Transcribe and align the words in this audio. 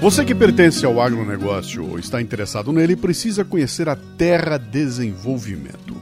Você 0.00 0.24
que 0.24 0.34
pertence 0.34 0.84
ao 0.84 1.00
agronegócio 1.00 1.88
ou 1.88 1.98
está 1.98 2.22
interessado 2.22 2.72
nele 2.72 2.96
precisa 2.96 3.44
conhecer 3.44 3.88
a 3.88 3.94
Terra 3.94 4.56
Desenvolvimento. 4.56 5.94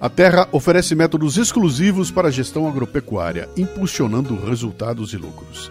A 0.00 0.08
Terra 0.08 0.48
oferece 0.50 0.94
métodos 0.94 1.36
exclusivos 1.36 2.10
para 2.10 2.28
a 2.28 2.30
gestão 2.30 2.66
agropecuária, 2.66 3.50
impulsionando 3.56 4.34
resultados 4.34 5.12
e 5.12 5.18
lucros. 5.18 5.70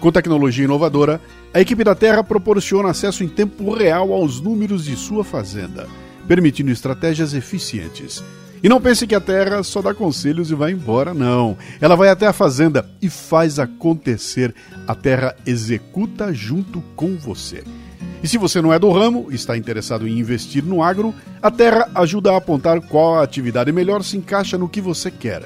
Com 0.00 0.12
tecnologia 0.12 0.64
inovadora, 0.64 1.20
a 1.52 1.60
equipe 1.60 1.84
da 1.84 1.94
Terra 1.94 2.24
proporciona 2.24 2.90
acesso 2.90 3.22
em 3.24 3.28
tempo 3.28 3.74
real 3.74 4.12
aos 4.12 4.40
números 4.40 4.84
de 4.84 4.96
sua 4.96 5.24
fazenda, 5.24 5.86
permitindo 6.26 6.70
estratégias 6.70 7.34
eficientes. 7.34 8.24
E 8.62 8.68
não 8.68 8.80
pense 8.80 9.06
que 9.06 9.14
a 9.14 9.20
Terra 9.20 9.62
só 9.62 9.82
dá 9.82 9.94
conselhos 9.94 10.50
e 10.50 10.54
vai 10.54 10.72
embora, 10.72 11.12
não. 11.12 11.56
Ela 11.80 11.94
vai 11.94 12.08
até 12.08 12.26
a 12.26 12.32
fazenda 12.32 12.88
e 13.00 13.08
faz 13.08 13.58
acontecer. 13.58 14.54
A 14.86 14.94
Terra 14.94 15.36
executa 15.46 16.32
junto 16.32 16.80
com 16.94 17.16
você. 17.16 17.62
E 18.22 18.28
se 18.28 18.38
você 18.38 18.60
não 18.60 18.72
é 18.72 18.78
do 18.78 18.90
ramo 18.90 19.28
e 19.30 19.34
está 19.34 19.56
interessado 19.56 20.08
em 20.08 20.18
investir 20.18 20.64
no 20.64 20.82
agro, 20.82 21.14
a 21.40 21.50
Terra 21.50 21.88
ajuda 21.94 22.32
a 22.32 22.38
apontar 22.38 22.80
qual 22.80 23.16
a 23.16 23.22
atividade 23.22 23.70
melhor 23.70 24.02
se 24.02 24.16
encaixa 24.16 24.56
no 24.56 24.68
que 24.68 24.80
você 24.80 25.10
quer. 25.10 25.42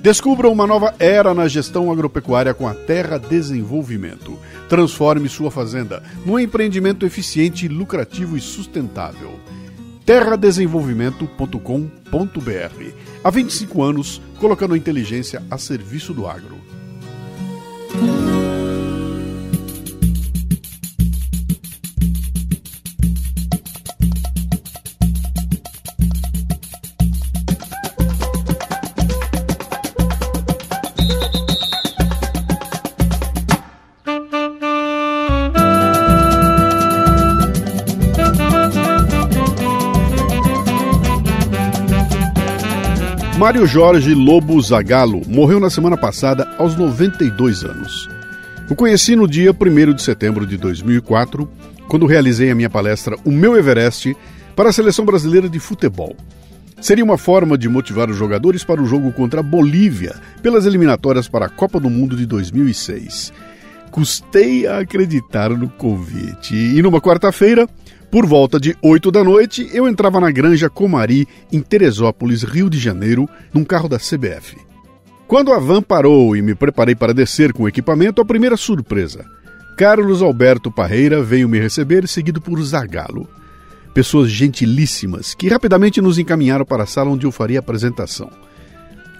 Descubra 0.00 0.48
uma 0.48 0.66
nova 0.66 0.94
era 0.98 1.34
na 1.34 1.48
gestão 1.48 1.90
agropecuária 1.90 2.54
com 2.54 2.68
a 2.68 2.74
Terra 2.74 3.18
Desenvolvimento. 3.18 4.38
Transforme 4.68 5.28
sua 5.28 5.50
fazenda 5.50 6.02
num 6.24 6.38
empreendimento 6.38 7.04
eficiente, 7.04 7.66
lucrativo 7.66 8.36
e 8.36 8.40
sustentável. 8.40 9.38
terradesenvolvimento.com.br. 10.08 12.92
Há 13.22 13.30
25 13.30 13.82
anos, 13.82 14.22
colocando 14.38 14.72
a 14.72 14.78
inteligência 14.78 15.42
a 15.50 15.58
serviço 15.58 16.14
do 16.14 16.26
agro. 16.26 16.57
Mário 43.48 43.66
Jorge 43.66 44.12
Lobo 44.12 44.60
Zagalo 44.60 45.22
morreu 45.26 45.58
na 45.58 45.70
semana 45.70 45.96
passada 45.96 46.54
aos 46.58 46.76
92 46.76 47.64
anos. 47.64 48.06
O 48.68 48.74
conheci 48.74 49.16
no 49.16 49.26
dia 49.26 49.52
1 49.52 49.94
de 49.94 50.02
setembro 50.02 50.46
de 50.46 50.58
2004, 50.58 51.48
quando 51.88 52.04
realizei 52.04 52.50
a 52.50 52.54
minha 52.54 52.68
palestra 52.68 53.16
O 53.24 53.30
Meu 53.30 53.56
Everest 53.56 54.14
para 54.54 54.68
a 54.68 54.72
Seleção 54.72 55.06
Brasileira 55.06 55.48
de 55.48 55.58
Futebol. 55.58 56.14
Seria 56.78 57.02
uma 57.02 57.16
forma 57.16 57.56
de 57.56 57.70
motivar 57.70 58.10
os 58.10 58.18
jogadores 58.18 58.64
para 58.64 58.82
o 58.82 58.86
jogo 58.86 59.10
contra 59.12 59.40
a 59.40 59.42
Bolívia 59.42 60.14
pelas 60.42 60.66
eliminatórias 60.66 61.26
para 61.26 61.46
a 61.46 61.48
Copa 61.48 61.80
do 61.80 61.88
Mundo 61.88 62.16
de 62.16 62.26
2006. 62.26 63.32
Custei 63.90 64.66
a 64.66 64.80
acreditar 64.80 65.48
no 65.48 65.70
convite. 65.70 66.54
E 66.54 66.82
numa 66.82 67.00
quarta-feira, 67.00 67.66
por 68.10 68.24
volta 68.24 68.58
de 68.58 68.74
8 68.82 69.10
da 69.10 69.22
noite, 69.22 69.68
eu 69.72 69.86
entrava 69.86 70.18
na 70.18 70.30
Granja 70.30 70.70
Comari, 70.70 71.28
em 71.52 71.60
Teresópolis, 71.60 72.42
Rio 72.42 72.70
de 72.70 72.78
Janeiro, 72.78 73.28
num 73.52 73.64
carro 73.64 73.86
da 73.86 73.98
CBF. 73.98 74.56
Quando 75.26 75.52
a 75.52 75.58
van 75.58 75.82
parou 75.82 76.34
e 76.34 76.40
me 76.40 76.54
preparei 76.54 76.94
para 76.94 77.12
descer 77.12 77.52
com 77.52 77.64
o 77.64 77.68
equipamento, 77.68 78.22
a 78.22 78.24
primeira 78.24 78.56
surpresa. 78.56 79.26
Carlos 79.76 80.22
Alberto 80.22 80.72
Parreira 80.72 81.22
veio 81.22 81.50
me 81.50 81.60
receber, 81.60 82.08
seguido 82.08 82.40
por 82.40 82.60
Zagalo. 82.62 83.28
Pessoas 83.92 84.30
gentilíssimas 84.30 85.34
que 85.34 85.48
rapidamente 85.48 86.00
nos 86.00 86.18
encaminharam 86.18 86.64
para 86.64 86.84
a 86.84 86.86
sala 86.86 87.10
onde 87.10 87.26
eu 87.26 87.30
faria 87.30 87.58
a 87.58 87.60
apresentação. 87.60 88.30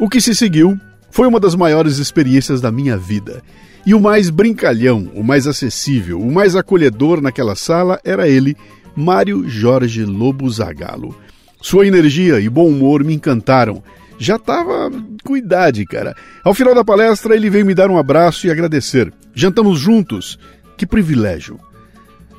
O 0.00 0.08
que 0.08 0.20
se 0.20 0.34
seguiu 0.34 0.80
foi 1.10 1.28
uma 1.28 1.38
das 1.38 1.54
maiores 1.54 1.98
experiências 1.98 2.60
da 2.60 2.72
minha 2.72 2.96
vida. 2.96 3.42
E 3.84 3.94
o 3.94 4.00
mais 4.00 4.30
brincalhão, 4.30 5.10
o 5.14 5.22
mais 5.22 5.46
acessível, 5.46 6.20
o 6.20 6.32
mais 6.32 6.56
acolhedor 6.56 7.20
naquela 7.20 7.54
sala 7.54 8.00
era 8.04 8.28
ele, 8.28 8.56
Mário 8.98 9.48
Jorge 9.48 10.04
Lobo 10.04 10.50
Zagalo. 10.50 11.16
Sua 11.62 11.86
energia 11.86 12.40
e 12.40 12.48
bom 12.48 12.66
humor 12.66 13.04
me 13.04 13.14
encantaram. 13.14 13.80
Já 14.18 14.34
estava 14.34 14.90
com 15.22 15.36
idade, 15.36 15.86
cara. 15.86 16.16
Ao 16.42 16.52
final 16.52 16.74
da 16.74 16.84
palestra, 16.84 17.36
ele 17.36 17.48
veio 17.48 17.64
me 17.64 17.76
dar 17.76 17.92
um 17.92 17.96
abraço 17.96 18.48
e 18.48 18.50
agradecer. 18.50 19.12
Jantamos 19.32 19.78
juntos. 19.78 20.36
Que 20.76 20.84
privilégio. 20.84 21.60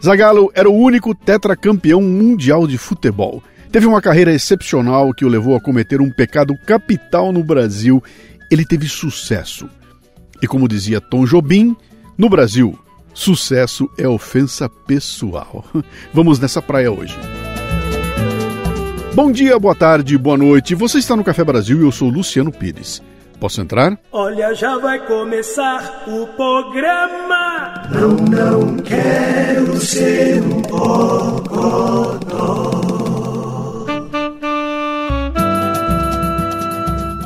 Zagallo 0.04 0.52
era 0.54 0.70
o 0.70 0.76
único 0.76 1.16
tetracampeão 1.16 2.02
mundial 2.02 2.68
de 2.68 2.78
futebol. 2.78 3.42
Teve 3.72 3.86
uma 3.86 4.02
carreira 4.02 4.34
excepcional 4.34 5.14
que 5.14 5.24
o 5.24 5.30
levou 5.30 5.56
a 5.56 5.62
cometer 5.62 6.02
um 6.02 6.12
pecado 6.12 6.54
capital 6.68 7.32
no 7.32 7.42
Brasil. 7.42 8.04
Ele 8.52 8.66
teve 8.66 8.90
sucesso. 8.90 9.70
E 10.42 10.48
como 10.48 10.68
dizia 10.68 11.00
Tom 11.00 11.24
Jobim, 11.24 11.74
no 12.18 12.28
Brasil, 12.28 12.78
Sucesso 13.20 13.90
é 13.98 14.08
ofensa 14.08 14.70
pessoal. 14.70 15.66
Vamos 16.14 16.40
nessa 16.40 16.62
praia 16.62 16.90
hoje. 16.90 17.20
Bom 19.14 19.30
dia, 19.30 19.60
boa 19.60 19.76
tarde, 19.76 20.18
boa 20.18 20.38
noite. 20.38 20.74
Você 20.74 21.00
está 21.00 21.18
no 21.18 21.24
Café 21.24 21.44
Brasil 21.44 21.82
e 21.82 21.84
eu 21.84 21.92
sou 21.92 22.08
Luciano 22.08 22.50
Pires. 22.50 23.04
Posso 23.38 23.60
entrar? 23.60 24.00
Olha, 24.14 24.56
já 24.56 24.78
vai 24.78 25.06
começar 25.06 26.06
o 26.08 26.28
programa. 26.28 27.84
Não, 27.92 28.12
não 28.16 28.78
quero 28.78 29.76
ser 29.82 30.42
um 30.42 30.62
bocodó. 30.62 32.20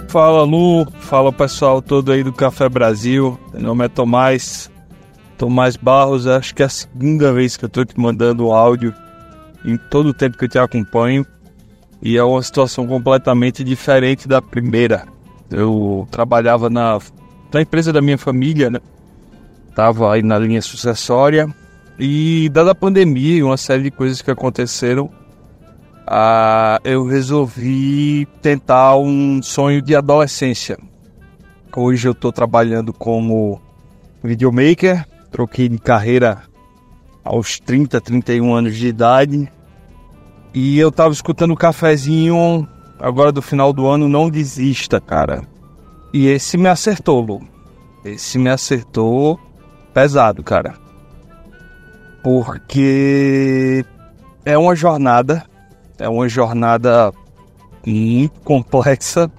Fala 0.07 0.41
Lu, 0.41 0.87
fala 1.01 1.31
pessoal 1.31 1.83
todo 1.83 2.11
aí 2.11 2.23
do 2.23 2.33
Café 2.33 2.67
Brasil. 2.67 3.39
Meu 3.53 3.61
nome 3.61 3.85
é 3.85 3.87
Tomás, 3.87 4.72
Tomás 5.43 5.75
Barros, 5.75 6.25
acho 6.25 6.55
que 6.55 6.63
é 6.63 6.67
a 6.67 6.69
segunda 6.69 7.33
vez 7.33 7.57
que 7.57 7.65
eu 7.65 7.67
estou 7.67 7.83
te 7.83 7.99
mandando 7.99 8.53
áudio 8.53 8.93
em 9.65 9.75
todo 9.75 10.07
o 10.07 10.13
tempo 10.13 10.37
que 10.37 10.45
eu 10.45 10.49
te 10.49 10.57
acompanho. 10.57 11.25
E 12.01 12.15
é 12.15 12.23
uma 12.23 12.41
situação 12.41 12.87
completamente 12.87 13.61
diferente 13.61 14.25
da 14.25 14.41
primeira. 14.41 15.05
Eu 15.51 16.07
trabalhava 16.09 16.69
na, 16.69 16.97
na 17.53 17.61
empresa 17.61 17.91
da 17.91 18.01
minha 18.01 18.17
família, 18.17 18.69
né? 18.69 18.79
Tava 19.75 20.13
aí 20.13 20.23
na 20.23 20.39
linha 20.39 20.61
sucessória. 20.61 21.53
E 21.99 22.47
dada 22.47 22.71
a 22.71 22.75
pandemia 22.75 23.35
e 23.35 23.43
uma 23.43 23.57
série 23.57 23.83
de 23.83 23.91
coisas 23.91 24.21
que 24.21 24.31
aconteceram, 24.31 25.09
ah, 26.07 26.79
eu 26.85 27.05
resolvi 27.05 28.25
tentar 28.41 28.95
um 28.95 29.43
sonho 29.43 29.81
de 29.81 29.93
adolescência. 29.93 30.77
Hoje 31.75 32.07
eu 32.07 32.13
estou 32.13 32.31
trabalhando 32.31 32.93
como 32.93 33.61
videomaker 34.23 35.05
Troquei 35.33 35.67
de 35.67 35.79
carreira 35.79 36.43
aos 37.23 37.59
30, 37.59 37.99
31 37.99 38.53
anos 38.53 38.77
de 38.77 38.87
idade. 38.87 39.51
E 40.53 40.77
eu 40.77 40.91
tava 40.91 41.11
escutando 41.11 41.51
o 41.51 41.57
cafezinho 41.57 42.67
agora 42.99 43.31
do 43.31 43.41
final 43.41 43.73
do 43.73 43.87
ano, 43.87 44.07
não 44.07 44.29
desista, 44.29 45.01
cara. 45.01 45.41
E 46.13 46.27
esse 46.27 46.55
me 46.55 46.69
acertou, 46.69 47.19
Lu. 47.19 47.41
Esse 48.05 48.37
me 48.37 48.51
acertou 48.51 49.39
pesado, 49.91 50.43
cara. 50.43 50.75
Porque 52.23 53.83
é 54.45 54.55
uma 54.55 54.75
jornada, 54.75 55.43
é 55.97 56.07
uma 56.07 56.29
jornada 56.29 57.11
muito 57.83 58.39
complexa. 58.41 59.31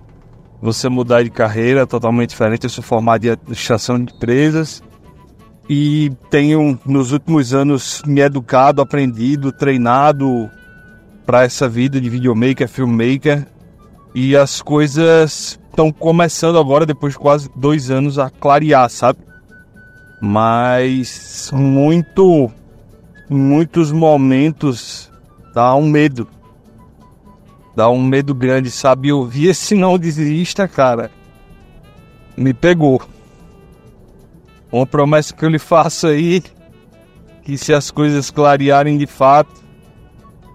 Você 0.61 0.88
mudar 0.88 1.23
de 1.23 1.31
carreira 1.31 1.82
é 1.82 1.87
totalmente 1.87 2.31
diferente. 2.31 2.64
Eu 2.64 2.70
sou 2.70 2.82
formado 2.82 3.25
em 3.25 3.31
administração 3.31 4.02
de 4.02 4.12
empresas 4.12 4.82
e 5.69 6.12
tenho 6.31 6.78
nos 6.84 7.12
últimos 7.12 7.55
anos 7.55 8.02
me 8.06 8.20
educado, 8.20 8.82
aprendido, 8.82 9.50
treinado 9.50 10.50
para 11.25 11.44
essa 11.44 11.69
vida 11.69 12.00
de 12.00 12.11
videomaker, 12.11 12.69
filmmaker 12.69 13.46
e 14.14 14.37
as 14.37 14.61
coisas 14.61 15.58
estão 15.70 15.90
começando 15.90 16.58
agora 16.58 16.87
depois 16.87 17.14
de 17.14 17.19
quase 17.19 17.50
dois 17.56 17.90
anos 17.90 18.19
a 18.19 18.31
clarear, 18.31 18.88
sabe? 18.90 19.19
Mas 20.20 21.50
muito, 21.52 22.50
muitos 23.28 23.90
momentos 23.90 25.10
dá 25.55 25.75
um 25.75 25.88
medo, 25.88 26.28
dá 27.75 27.88
um 27.88 28.02
medo 28.02 28.34
grande, 28.34 28.70
sabe? 28.70 29.08
Eu 29.08 29.25
vi 29.25 29.49
esse 29.49 29.75
não 29.75 29.99
desista, 29.99 30.69
cara, 30.69 31.10
me 32.37 32.55
pegou. 32.55 33.02
Uma 34.75 34.85
promessa 34.85 35.32
que 35.32 35.44
eu 35.44 35.49
lhe 35.49 35.59
faço 35.61 36.09
aí, 36.09 36.43
que 37.44 37.56
se 37.56 37.73
as 37.73 37.93
coisas 37.93 38.29
clarearem 38.29 38.99
de 38.99 39.06
fato, 39.06 39.62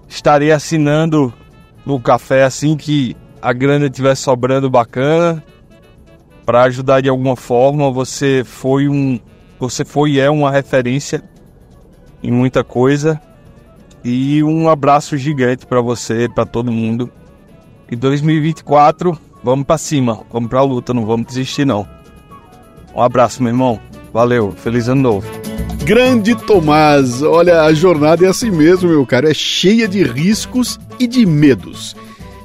estarei 0.10 0.52
assinando 0.52 1.34
no 1.86 2.02
café 2.02 2.44
assim 2.44 2.76
que 2.76 3.16
a 3.42 3.54
grana 3.54 3.86
estiver 3.86 4.16
sobrando 4.16 4.70
bacana, 4.70 5.42
para 6.46 6.64
ajudar 6.64 7.00
de 7.00 7.08
alguma 7.08 7.38
forma, 7.38 7.90
você 7.90 8.44
foi 8.44 8.90
um, 8.90 9.18
você 9.58 9.86
foi 9.86 10.12
e 10.12 10.20
é 10.20 10.30
uma 10.30 10.52
referência 10.52 11.24
em 12.22 12.30
muita 12.30 12.62
coisa. 12.62 13.22
E 14.04 14.44
um 14.44 14.68
abraço 14.68 15.16
gigante 15.16 15.66
para 15.66 15.80
você, 15.80 16.28
para 16.28 16.46
todo 16.46 16.70
mundo. 16.70 17.10
E 17.90 17.96
2024, 17.96 19.18
vamos 19.42 19.66
para 19.66 19.78
cima, 19.78 20.26
vamos 20.30 20.50
para 20.50 20.60
a 20.60 20.64
luta, 20.64 20.94
não 20.94 21.06
vamos 21.06 21.28
desistir 21.28 21.64
não. 21.64 21.88
Um 22.94 23.02
abraço, 23.02 23.42
meu 23.42 23.54
irmão. 23.54 23.80
Valeu, 24.14 24.52
feliz 24.52 24.88
ano 24.88 25.02
novo. 25.02 25.28
Grande 25.84 26.36
Tomás, 26.36 27.22
olha, 27.22 27.64
a 27.64 27.74
jornada 27.74 28.26
é 28.26 28.30
assim 28.30 28.52
mesmo, 28.52 28.90
meu 28.90 29.06
caro, 29.06 29.28
é 29.28 29.34
cheia 29.34 29.88
de 29.88 30.04
riscos 30.04 30.80
e 31.00 31.08
de 31.08 31.26
medos. 31.26 31.96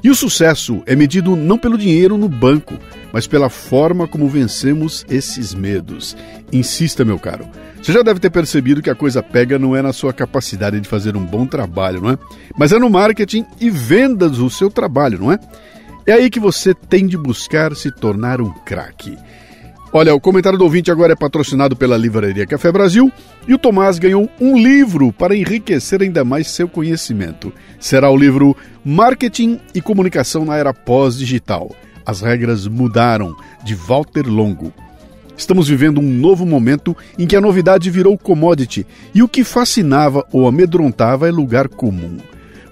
E 0.02 0.11
o 0.11 0.14
sucesso 0.14 0.82
é 0.87 0.94
medido 0.94 1.34
não 1.34 1.58
pelo 1.58 1.78
dinheiro 1.78 2.19
no 2.19 2.28
banco, 2.28 2.75
mas 3.12 3.26
pela 3.26 3.49
forma 3.49 4.06
como 4.06 4.28
vencemos 4.28 5.05
esses 5.08 5.55
medos. 5.55 6.16
Insista, 6.52 7.05
meu 7.05 7.19
caro. 7.19 7.49
Você 7.82 7.93
já 7.93 8.02
deve 8.02 8.20
ter 8.20 8.31
percebido 8.31 8.82
que 8.82 8.90
a 8.90 8.94
coisa 8.94 9.22
pega 9.22 9.58
não 9.58 9.75
é 9.75 9.81
na 9.81 9.93
sua 9.93 10.12
capacidade 10.12 10.81
de 10.81 10.88
fazer 10.88 11.17
um 11.17 11.25
bom 11.25 11.46
trabalho, 11.46 12.02
não 12.02 12.10
é? 12.10 12.19
Mas 12.56 12.72
é 12.72 12.78
no 12.78 12.90
marketing 12.90 13.46
e 13.60 13.70
vendas 13.70 14.32
do 14.32 14.50
seu 14.50 14.70
trabalho, 14.70 15.19
não 15.19 15.32
é? 15.32 15.38
É 16.06 16.12
aí 16.12 16.28
que 16.28 16.40
você 16.40 16.75
tem 16.75 17.06
de 17.06 17.17
buscar 17.17 17.75
se 17.75 17.90
tornar 17.90 18.40
um 18.40 18.50
craque. 18.50 19.17
Olha, 19.96 20.12
o 20.12 20.19
comentário 20.19 20.58
do 20.58 20.64
ouvinte 20.64 20.91
agora 20.91 21.12
é 21.12 21.17
patrocinado 21.17 21.76
pela 21.76 21.96
Livraria 21.96 22.44
Café 22.44 22.73
Brasil 22.73 23.12
e 23.46 23.55
o 23.55 23.58
Tomás 23.58 23.96
ganhou 23.96 24.29
um 24.41 24.58
livro 24.58 25.12
para 25.12 25.37
enriquecer 25.37 26.02
ainda 26.02 26.25
mais 26.25 26.49
seu 26.49 26.69
conhecimento. 26.69 27.52
Será 27.79 28.11
o 28.11 28.17
livro 28.17 28.56
Marketing 28.85 29.61
e 29.73 29.81
Comunicação 29.81 30.44
na 30.44 30.56
Era 30.56 30.75
Pós-Digital. 30.75 31.70
As 32.05 32.20
regras 32.20 32.67
mudaram, 32.67 33.37
de 33.62 33.76
Walter 33.76 34.26
Longo. 34.26 34.73
Estamos 35.37 35.69
vivendo 35.69 36.00
um 36.00 36.11
novo 36.11 36.44
momento 36.44 36.96
em 37.17 37.25
que 37.25 37.37
a 37.37 37.41
novidade 37.41 37.88
virou 37.88 38.19
commodity 38.19 38.85
e 39.14 39.23
o 39.23 39.29
que 39.29 39.44
fascinava 39.44 40.26
ou 40.32 40.49
amedrontava 40.49 41.29
é 41.29 41.31
lugar 41.31 41.69
comum. 41.69 42.19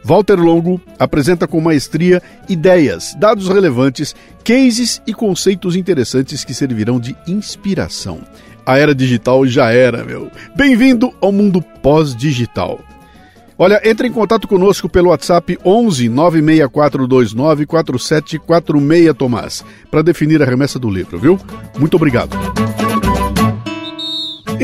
Walter 0.05 0.39
Longo 0.39 0.81
apresenta 0.99 1.47
com 1.47 1.61
maestria 1.61 2.23
ideias, 2.49 3.15
dados 3.19 3.49
relevantes, 3.49 4.15
cases 4.45 5.01
e 5.07 5.15
conceitos 5.15 5.77
interessantes 5.77 6.45
que 6.45 6.55
servirão 6.55 6.99
de 6.99 7.17
inspiração. 7.27 8.21
A 8.67 8.79
era 8.79 8.95
digital 8.95 9.47
já 9.47 9.71
era, 9.73 10.05
meu. 10.05 10.31
Bem-vindo 10.55 11.13
ao 11.21 11.33
mundo 11.33 11.63
pós-digital. 11.83 12.81
Olha, 13.59 13.81
entre 13.85 14.09
em 14.09 14.13
contato 14.13 14.49
conosco 14.49 14.89
pelo 14.89 15.11
WhatsApp 15.11 15.59
11 15.65 16.09
96429 16.09 17.67
4746, 17.67 19.17
Tomás, 19.17 19.65
para 19.91 20.03
definir 20.03 20.43
a 20.43 20.47
remessa 20.47 20.79
do 20.79 20.91
livro, 20.91 21.19
viu? 21.19 21.39
Muito 21.79 21.95
obrigado. 21.97 22.37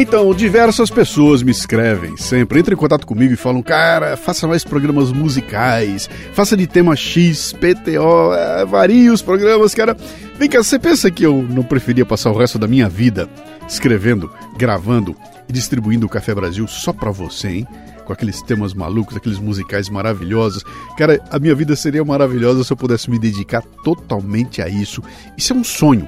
Então, 0.00 0.32
diversas 0.32 0.90
pessoas 0.90 1.42
me 1.42 1.50
escrevem 1.50 2.16
sempre, 2.16 2.60
entram 2.60 2.74
em 2.74 2.78
contato 2.78 3.04
comigo 3.04 3.34
e 3.34 3.36
falam: 3.36 3.60
Cara, 3.60 4.16
faça 4.16 4.46
mais 4.46 4.62
programas 4.62 5.10
musicais, 5.10 6.08
faça 6.34 6.56
de 6.56 6.68
tema 6.68 6.94
X, 6.94 7.52
PTO, 7.54 8.32
é, 8.32 8.64
varie 8.64 9.10
os 9.10 9.22
programas, 9.22 9.74
cara. 9.74 9.96
Vem 10.38 10.48
cá, 10.48 10.62
você 10.62 10.78
pensa 10.78 11.10
que 11.10 11.26
eu 11.26 11.42
não 11.42 11.64
preferia 11.64 12.06
passar 12.06 12.30
o 12.30 12.38
resto 12.38 12.60
da 12.60 12.68
minha 12.68 12.88
vida 12.88 13.28
escrevendo, 13.66 14.30
gravando 14.56 15.16
e 15.48 15.52
distribuindo 15.52 16.06
o 16.06 16.08
Café 16.08 16.32
Brasil 16.32 16.68
só 16.68 16.92
pra 16.92 17.10
você, 17.10 17.48
hein? 17.48 17.66
Com 18.04 18.12
aqueles 18.12 18.40
temas 18.40 18.74
malucos, 18.74 19.16
aqueles 19.16 19.40
musicais 19.40 19.88
maravilhosos. 19.88 20.62
Cara, 20.96 21.20
a 21.28 21.40
minha 21.40 21.56
vida 21.56 21.74
seria 21.74 22.04
maravilhosa 22.04 22.62
se 22.62 22.72
eu 22.72 22.76
pudesse 22.76 23.10
me 23.10 23.18
dedicar 23.18 23.64
totalmente 23.82 24.62
a 24.62 24.68
isso. 24.68 25.02
Isso 25.36 25.52
é 25.52 25.56
um 25.56 25.64
sonho. 25.64 26.06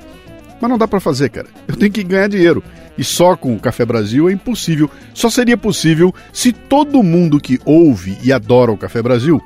Mas 0.60 0.70
não 0.70 0.78
dá 0.78 0.86
para 0.86 1.00
fazer, 1.00 1.30
cara. 1.30 1.48
Eu 1.66 1.76
tenho 1.76 1.92
que 1.92 2.02
ganhar 2.02 2.28
dinheiro. 2.28 2.62
E 2.98 3.04
só 3.04 3.34
com 3.34 3.54
o 3.54 3.58
Café 3.58 3.84
Brasil 3.84 4.28
é 4.28 4.32
impossível. 4.32 4.90
Só 5.14 5.30
seria 5.30 5.56
possível 5.56 6.14
se 6.32 6.52
todo 6.52 7.02
mundo 7.02 7.40
que 7.40 7.58
ouve 7.64 8.18
e 8.22 8.32
adora 8.32 8.70
o 8.70 8.76
Café 8.76 9.00
Brasil 9.00 9.40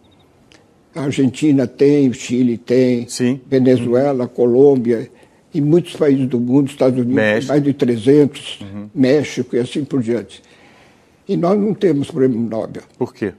A 0.95 1.01
Argentina 1.01 1.67
tem, 1.67 2.07
o 2.07 2.13
Chile 2.13 2.57
tem, 2.57 3.05
Sim. 3.09 3.41
Venezuela, 3.49 4.23
uhum. 4.23 4.29
Colômbia 4.29 5.11
e 5.53 5.59
muitos 5.59 5.93
países 5.97 6.25
do 6.27 6.39
mundo, 6.39 6.69
Estados 6.69 6.97
Unidos, 6.97 7.15
México. 7.15 7.51
mais 7.51 7.63
de 7.63 7.73
300, 7.73 8.61
uhum. 8.61 8.89
México 8.95 9.57
e 9.57 9.59
assim 9.59 9.83
por 9.83 10.01
diante. 10.01 10.41
E 11.27 11.35
nós 11.35 11.59
não 11.59 11.73
temos 11.73 12.09
prêmio 12.09 12.39
Nobel. 12.39 12.83
Por 12.97 13.13
quê? 13.13 13.33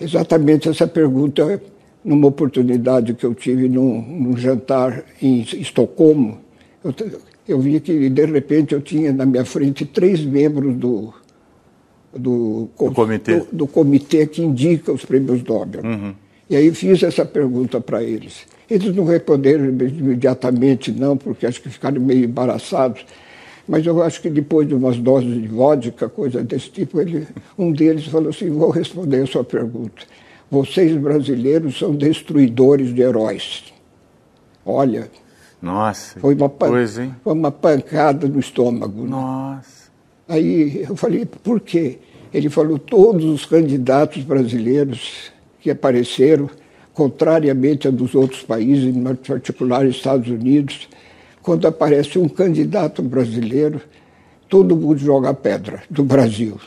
Exatamente 0.00 0.68
essa 0.68 0.88
pergunta, 0.88 1.62
numa 2.04 2.26
oportunidade 2.26 3.14
que 3.14 3.24
eu 3.24 3.32
tive 3.32 3.68
num, 3.68 4.02
num 4.02 4.36
jantar 4.36 5.04
em 5.22 5.42
Estocolmo, 5.42 6.40
eu, 6.82 6.92
eu 7.48 7.60
vi 7.60 7.80
que, 7.80 8.08
de 8.08 8.24
repente, 8.26 8.74
eu 8.74 8.80
tinha 8.80 9.12
na 9.12 9.24
minha 9.24 9.44
frente 9.44 9.84
três 9.84 10.24
membros 10.24 10.74
do, 10.74 11.14
do, 12.12 12.68
do, 12.78 12.92
comitê. 12.92 13.36
do, 13.36 13.46
do 13.52 13.66
comitê 13.66 14.26
que 14.26 14.42
indica 14.42 14.92
os 14.92 15.04
prêmios 15.04 15.42
Nobel. 15.44 15.82
Uhum. 15.84 16.14
E 16.48 16.56
aí 16.56 16.72
fiz 16.72 17.02
essa 17.02 17.24
pergunta 17.24 17.80
para 17.80 18.02
eles. 18.02 18.46
Eles 18.68 18.94
não 18.94 19.04
responderam 19.04 19.66
imediatamente, 19.66 20.90
não, 20.92 21.16
porque 21.16 21.46
acho 21.46 21.62
que 21.62 21.68
ficaram 21.68 22.00
meio 22.00 22.24
embaraçados. 22.24 23.04
Mas 23.68 23.84
eu 23.84 24.00
acho 24.02 24.22
que 24.22 24.30
depois 24.30 24.66
de 24.68 24.74
umas 24.74 24.96
doses 24.96 25.40
de 25.40 25.48
vodka, 25.48 26.08
coisa 26.08 26.42
desse 26.42 26.70
tipo, 26.70 27.00
ele, 27.00 27.26
um 27.58 27.72
deles 27.72 28.06
falou 28.06 28.30
assim: 28.30 28.50
vou 28.50 28.70
responder 28.70 29.22
a 29.22 29.26
sua 29.26 29.44
pergunta. 29.44 30.02
Vocês 30.48 30.96
brasileiros 30.96 31.78
são 31.78 31.94
destruidores 31.94 32.94
de 32.94 33.02
heróis. 33.02 33.64
Olha, 34.64 35.10
nossa, 35.60 36.20
foi 36.20 36.34
uma, 36.34 36.48
pan 36.48 36.68
coisa, 36.68 37.04
hein? 37.04 37.14
foi 37.24 37.32
uma 37.32 37.50
pancada 37.50 38.28
no 38.28 38.38
estômago. 38.38 39.02
Né? 39.02 39.10
Nossa. 39.10 39.90
Aí 40.28 40.84
eu 40.88 40.96
falei, 40.96 41.24
por 41.24 41.60
quê? 41.60 41.98
Ele 42.32 42.50
falou, 42.50 42.78
todos 42.78 43.24
os 43.24 43.46
candidatos 43.46 44.22
brasileiros 44.22 45.30
que 45.60 45.70
apareceram, 45.70 46.50
contrariamente 46.92 47.88
a 47.88 47.90
dos 47.90 48.14
outros 48.14 48.42
países, 48.42 48.84
em 48.84 49.14
particular 49.14 49.86
Estados 49.86 50.28
Unidos, 50.28 50.88
quando 51.42 51.66
aparece 51.68 52.18
um 52.18 52.28
candidato 52.28 53.02
brasileiro, 53.02 53.80
todo 54.48 54.76
mundo 54.76 54.98
joga 54.98 55.32
pedra 55.32 55.82
do 55.88 56.02
Brasil. 56.02 56.58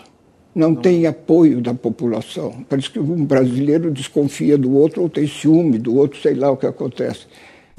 Não, 0.55 0.69
Não 0.71 0.75
tem 0.75 1.05
apoio 1.05 1.61
da 1.61 1.73
população. 1.73 2.65
Parece 2.67 2.89
que 2.89 2.99
um 2.99 3.25
brasileiro 3.25 3.91
desconfia 3.91 4.57
do 4.57 4.75
outro 4.75 5.01
ou 5.01 5.09
tem 5.09 5.27
ciúme 5.27 5.77
do 5.77 5.95
outro, 5.95 6.19
sei 6.21 6.33
lá 6.33 6.49
o 6.49 6.57
que 6.57 6.65
acontece. 6.65 7.27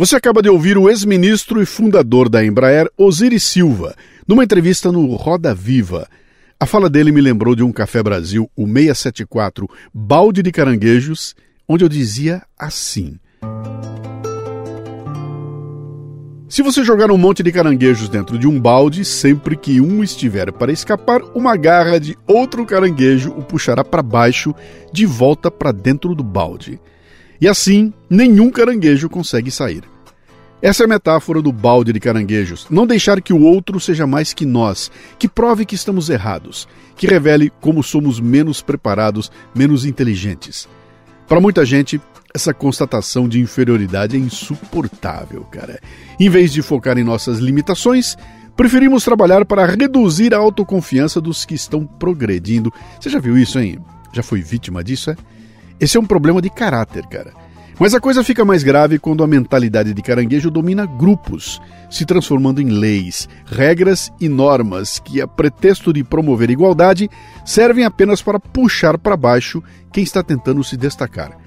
Você 0.00 0.16
acaba 0.16 0.40
de 0.40 0.48
ouvir 0.48 0.78
o 0.78 0.88
ex-ministro 0.88 1.60
e 1.60 1.66
fundador 1.66 2.30
da 2.30 2.42
Embraer, 2.42 2.90
Osiris 2.96 3.42
Silva, 3.42 3.94
numa 4.26 4.42
entrevista 4.42 4.90
no 4.90 5.14
Roda 5.14 5.54
Viva. 5.54 6.08
A 6.58 6.64
fala 6.64 6.88
dele 6.88 7.12
me 7.12 7.20
lembrou 7.20 7.54
de 7.54 7.62
um 7.62 7.70
Café 7.70 8.02
Brasil, 8.02 8.50
o 8.56 8.62
674, 8.62 9.68
balde 9.92 10.42
de 10.42 10.50
caranguejos, 10.50 11.34
onde 11.68 11.84
eu 11.84 11.88
dizia 11.90 12.40
assim. 12.58 13.18
Se 16.48 16.62
você 16.62 16.82
jogar 16.82 17.10
um 17.10 17.18
monte 17.18 17.42
de 17.42 17.52
caranguejos 17.52 18.08
dentro 18.08 18.38
de 18.38 18.48
um 18.48 18.58
balde, 18.58 19.04
sempre 19.04 19.54
que 19.54 19.82
um 19.82 20.02
estiver 20.02 20.50
para 20.50 20.72
escapar, 20.72 21.20
uma 21.34 21.58
garra 21.58 22.00
de 22.00 22.16
outro 22.26 22.64
caranguejo 22.64 23.32
o 23.32 23.42
puxará 23.42 23.84
para 23.84 24.02
baixo, 24.02 24.54
de 24.94 25.04
volta 25.04 25.50
para 25.50 25.72
dentro 25.72 26.14
do 26.14 26.24
balde. 26.24 26.80
E 27.40 27.48
assim, 27.48 27.92
nenhum 28.08 28.50
caranguejo 28.50 29.08
consegue 29.08 29.50
sair. 29.50 29.82
Essa 30.62 30.82
é 30.82 30.86
a 30.86 30.88
metáfora 30.88 31.40
do 31.40 31.50
balde 31.50 31.90
de 31.90 31.98
caranguejos. 31.98 32.66
Não 32.68 32.86
deixar 32.86 33.22
que 33.22 33.32
o 33.32 33.40
outro 33.40 33.80
seja 33.80 34.06
mais 34.06 34.34
que 34.34 34.44
nós, 34.44 34.90
que 35.18 35.26
prove 35.26 35.64
que 35.64 35.74
estamos 35.74 36.10
errados, 36.10 36.68
que 36.96 37.06
revele 37.06 37.50
como 37.62 37.82
somos 37.82 38.20
menos 38.20 38.60
preparados, 38.60 39.32
menos 39.54 39.86
inteligentes. 39.86 40.68
Para 41.26 41.40
muita 41.40 41.64
gente, 41.64 41.98
essa 42.34 42.52
constatação 42.52 43.26
de 43.26 43.40
inferioridade 43.40 44.16
é 44.16 44.18
insuportável, 44.18 45.44
cara. 45.44 45.80
Em 46.18 46.28
vez 46.28 46.52
de 46.52 46.60
focar 46.60 46.98
em 46.98 47.04
nossas 47.04 47.38
limitações, 47.38 48.18
preferimos 48.54 49.02
trabalhar 49.02 49.46
para 49.46 49.64
reduzir 49.64 50.34
a 50.34 50.38
autoconfiança 50.38 51.22
dos 51.22 51.46
que 51.46 51.54
estão 51.54 51.86
progredindo. 51.86 52.70
Você 53.00 53.08
já 53.08 53.18
viu 53.18 53.38
isso, 53.38 53.58
hein? 53.58 53.78
Já 54.12 54.22
foi 54.22 54.42
vítima 54.42 54.84
disso, 54.84 55.10
é? 55.10 55.16
Esse 55.80 55.96
é 55.96 56.00
um 56.00 56.06
problema 56.06 56.42
de 56.42 56.50
caráter, 56.50 57.06
cara. 57.06 57.32
Mas 57.80 57.94
a 57.94 58.00
coisa 58.00 58.22
fica 58.22 58.44
mais 58.44 58.62
grave 58.62 58.98
quando 58.98 59.24
a 59.24 59.26
mentalidade 59.26 59.94
de 59.94 60.02
caranguejo 60.02 60.50
domina 60.50 60.84
grupos, 60.84 61.58
se 61.88 62.04
transformando 62.04 62.60
em 62.60 62.68
leis, 62.68 63.26
regras 63.46 64.12
e 64.20 64.28
normas 64.28 64.98
que, 64.98 65.18
a 65.18 65.26
pretexto 65.26 65.90
de 65.90 66.04
promover 66.04 66.50
igualdade, 66.50 67.08
servem 67.42 67.86
apenas 67.86 68.20
para 68.20 68.38
puxar 68.38 68.98
para 68.98 69.16
baixo 69.16 69.62
quem 69.90 70.04
está 70.04 70.22
tentando 70.22 70.62
se 70.62 70.76
destacar. 70.76 71.38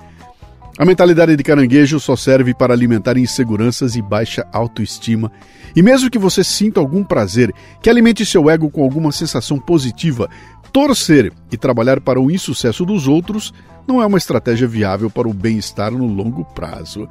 A 0.76 0.86
mentalidade 0.86 1.36
de 1.36 1.44
caranguejo 1.44 2.00
só 2.00 2.16
serve 2.16 2.52
para 2.52 2.74
alimentar 2.74 3.16
inseguranças 3.16 3.96
e 3.96 4.02
baixa 4.02 4.48
autoestima. 4.52 5.32
E 5.76 5.84
mesmo 5.84 6.10
que 6.10 6.18
você 6.18 6.44
sinta 6.44 6.80
algum 6.80 7.04
prazer, 7.04 7.54
que 7.80 7.92
alimente 7.92 8.26
seu 8.26 8.50
ego 8.50 8.72
com 8.72 8.82
alguma 8.82 9.12
sensação 9.12 9.60
positiva, 9.60 10.28
torcer 10.74 11.32
e 11.52 11.58
trabalhar 11.58 12.02
para 12.02 12.20
o 12.20 12.32
insucesso 12.32 12.84
dos 12.84 13.08
outros 13.08 13.54
não 13.88 14.02
é 14.02 14.06
uma 14.06 14.18
estratégia 14.18 14.68
viável 14.68 15.10
para 15.10 15.28
o 15.28 15.34
bem-estar 15.34 15.92
no 15.92 16.08
longo 16.08 16.44
prazo. 16.44 17.08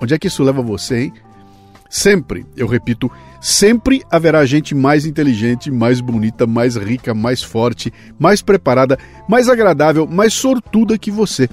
Onde 0.00 0.12
é 0.12 0.18
que 0.18 0.26
isso 0.26 0.44
leva 0.44 0.60
você, 0.60 1.04
hein? 1.04 1.12
Sempre, 1.88 2.44
eu 2.56 2.66
repito, 2.66 3.10
sempre 3.40 4.02
haverá 4.10 4.44
gente 4.44 4.74
mais 4.74 5.06
inteligente, 5.06 5.70
mais 5.70 6.00
bonita, 6.00 6.46
mais 6.46 6.76
rica, 6.76 7.14
mais 7.14 7.42
forte, 7.42 7.92
mais 8.18 8.42
preparada, 8.42 8.98
mais 9.28 9.48
agradável, 9.48 10.06
mais 10.06 10.34
sortuda 10.34 10.98
que 10.98 11.10
você. 11.10 11.48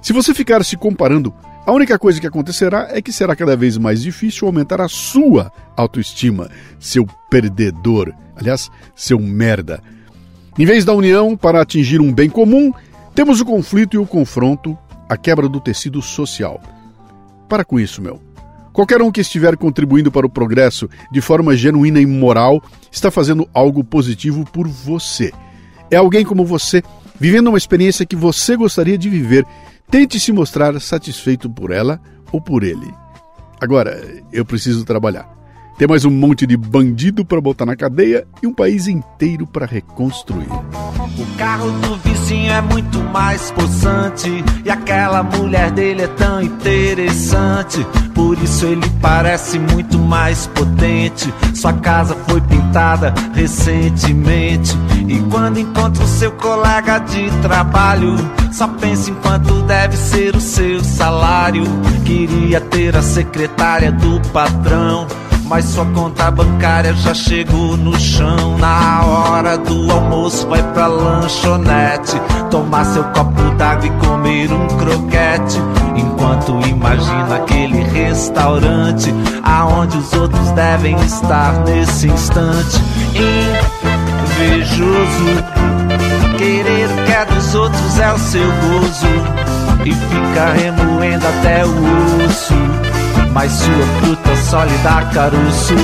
Se 0.00 0.12
você 0.12 0.32
ficar 0.32 0.64
se 0.64 0.76
comparando, 0.76 1.34
a 1.66 1.72
única 1.72 1.98
coisa 1.98 2.20
que 2.20 2.26
acontecerá 2.26 2.88
é 2.90 3.02
que 3.02 3.12
será 3.12 3.34
cada 3.34 3.56
vez 3.56 3.76
mais 3.78 4.02
difícil 4.02 4.46
aumentar 4.46 4.80
a 4.80 4.88
sua 4.88 5.50
autoestima, 5.76 6.50
seu 6.78 7.06
perdedor, 7.28 8.12
aliás, 8.36 8.70
seu 8.94 9.18
merda. 9.18 9.82
Em 10.60 10.66
vez 10.66 10.84
da 10.84 10.92
união 10.92 11.38
para 11.38 11.62
atingir 11.62 12.02
um 12.02 12.12
bem 12.12 12.28
comum, 12.28 12.70
temos 13.14 13.40
o 13.40 13.46
conflito 13.46 13.94
e 13.94 13.98
o 13.98 14.04
confronto, 14.04 14.76
a 15.08 15.16
quebra 15.16 15.48
do 15.48 15.58
tecido 15.58 16.02
social. 16.02 16.60
Para 17.48 17.64
com 17.64 17.80
isso, 17.80 18.02
meu. 18.02 18.20
Qualquer 18.70 19.00
um 19.00 19.10
que 19.10 19.22
estiver 19.22 19.56
contribuindo 19.56 20.12
para 20.12 20.26
o 20.26 20.28
progresso 20.28 20.86
de 21.10 21.22
forma 21.22 21.56
genuína 21.56 21.98
e 21.98 22.04
moral 22.04 22.62
está 22.92 23.10
fazendo 23.10 23.48
algo 23.54 23.82
positivo 23.82 24.44
por 24.52 24.68
você. 24.68 25.32
É 25.90 25.96
alguém 25.96 26.26
como 26.26 26.44
você, 26.44 26.82
vivendo 27.18 27.48
uma 27.48 27.56
experiência 27.56 28.04
que 28.04 28.14
você 28.14 28.54
gostaria 28.54 28.98
de 28.98 29.08
viver. 29.08 29.46
Tente 29.90 30.20
se 30.20 30.30
mostrar 30.30 30.78
satisfeito 30.78 31.48
por 31.48 31.70
ela 31.70 31.98
ou 32.30 32.38
por 32.38 32.64
ele. 32.64 32.92
Agora, 33.58 33.98
eu 34.30 34.44
preciso 34.44 34.84
trabalhar. 34.84 35.39
Tem 35.80 35.88
mais 35.88 36.04
um 36.04 36.10
monte 36.10 36.46
de 36.46 36.58
bandido 36.58 37.24
para 37.24 37.40
botar 37.40 37.64
na 37.64 37.74
cadeia 37.74 38.26
e 38.42 38.46
um 38.46 38.52
país 38.52 38.86
inteiro 38.86 39.46
para 39.46 39.64
reconstruir. 39.64 40.46
O 40.46 41.38
carro 41.38 41.70
do 41.70 41.96
vizinho 41.96 42.52
é 42.52 42.60
muito 42.60 42.98
mais 43.04 43.50
possante 43.52 44.28
e 44.62 44.68
aquela 44.68 45.22
mulher 45.22 45.70
dele 45.70 46.02
é 46.02 46.06
tão 46.06 46.42
interessante. 46.42 47.78
Por 48.14 48.36
isso 48.42 48.66
ele 48.66 48.86
parece 49.00 49.58
muito 49.58 49.98
mais 49.98 50.46
potente. 50.48 51.32
Sua 51.54 51.72
casa 51.72 52.14
foi 52.28 52.42
pintada 52.42 53.14
recentemente. 53.32 54.76
E 55.08 55.18
quando 55.30 55.60
encontra 55.60 56.04
o 56.04 56.08
seu 56.08 56.32
colega 56.32 56.98
de 56.98 57.30
trabalho, 57.40 58.16
só 58.52 58.68
pensa 58.68 59.10
em 59.10 59.14
quanto 59.14 59.62
deve 59.62 59.96
ser 59.96 60.36
o 60.36 60.40
seu 60.42 60.84
salário. 60.84 61.64
Queria 62.04 62.60
ter 62.60 62.94
a 62.94 63.00
secretária 63.00 63.90
do 63.90 64.20
patrão 64.28 65.06
mas 65.50 65.64
sua 65.64 65.84
conta 65.86 66.30
bancária 66.30 66.94
já 66.94 67.12
chegou 67.12 67.76
no 67.76 67.98
chão. 67.98 68.56
Na 68.58 69.04
hora 69.04 69.58
do 69.58 69.90
almoço, 69.90 70.46
vai 70.46 70.62
pra 70.72 70.86
lanchonete, 70.86 72.16
tomar 72.52 72.84
seu 72.84 73.02
copo 73.02 73.42
d'água 73.56 73.84
e 73.84 73.90
comer 74.06 74.52
um 74.52 74.68
croquete. 74.68 75.58
Enquanto 75.96 76.52
imagina 76.68 77.34
aquele 77.34 77.82
restaurante 77.82 79.12
aonde 79.42 79.98
os 79.98 80.12
outros 80.12 80.52
devem 80.52 80.94
estar 81.00 81.64
nesse 81.64 82.06
instante. 82.06 82.78
Invejoso, 84.38 85.44
querer 86.38 86.88
o 86.88 87.04
que 87.04 87.12
é 87.12 87.24
dos 87.24 87.56
outros 87.56 87.98
é 87.98 88.12
o 88.12 88.18
seu 88.18 88.46
gozo 88.46 89.08
e 89.84 89.92
fica 89.92 90.52
remoendo 90.52 91.26
até 91.26 91.66
o 91.66 92.24
osso 92.24 92.89
mas 93.32 93.52
sua 93.52 93.86
fruta 94.00 94.36
só 94.36 94.64
lhe 94.64 94.76
dá 94.78 95.02
caroço. 95.06 95.74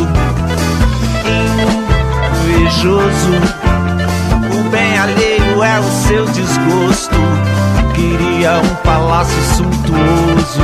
Invejoso, 2.44 3.32
o 4.58 4.70
bem 4.70 4.98
alheio 4.98 5.62
é 5.62 5.80
o 5.80 5.90
seu 6.06 6.24
desgosto. 6.26 7.16
Queria 7.94 8.58
um 8.58 8.74
palácio 8.82 9.42
suntuoso, 9.56 10.60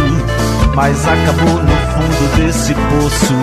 mas 0.75 1.07
acabou 1.07 1.63
no 1.63 1.77
fundo 1.77 2.37
desse 2.37 2.75
poço. 2.75 3.35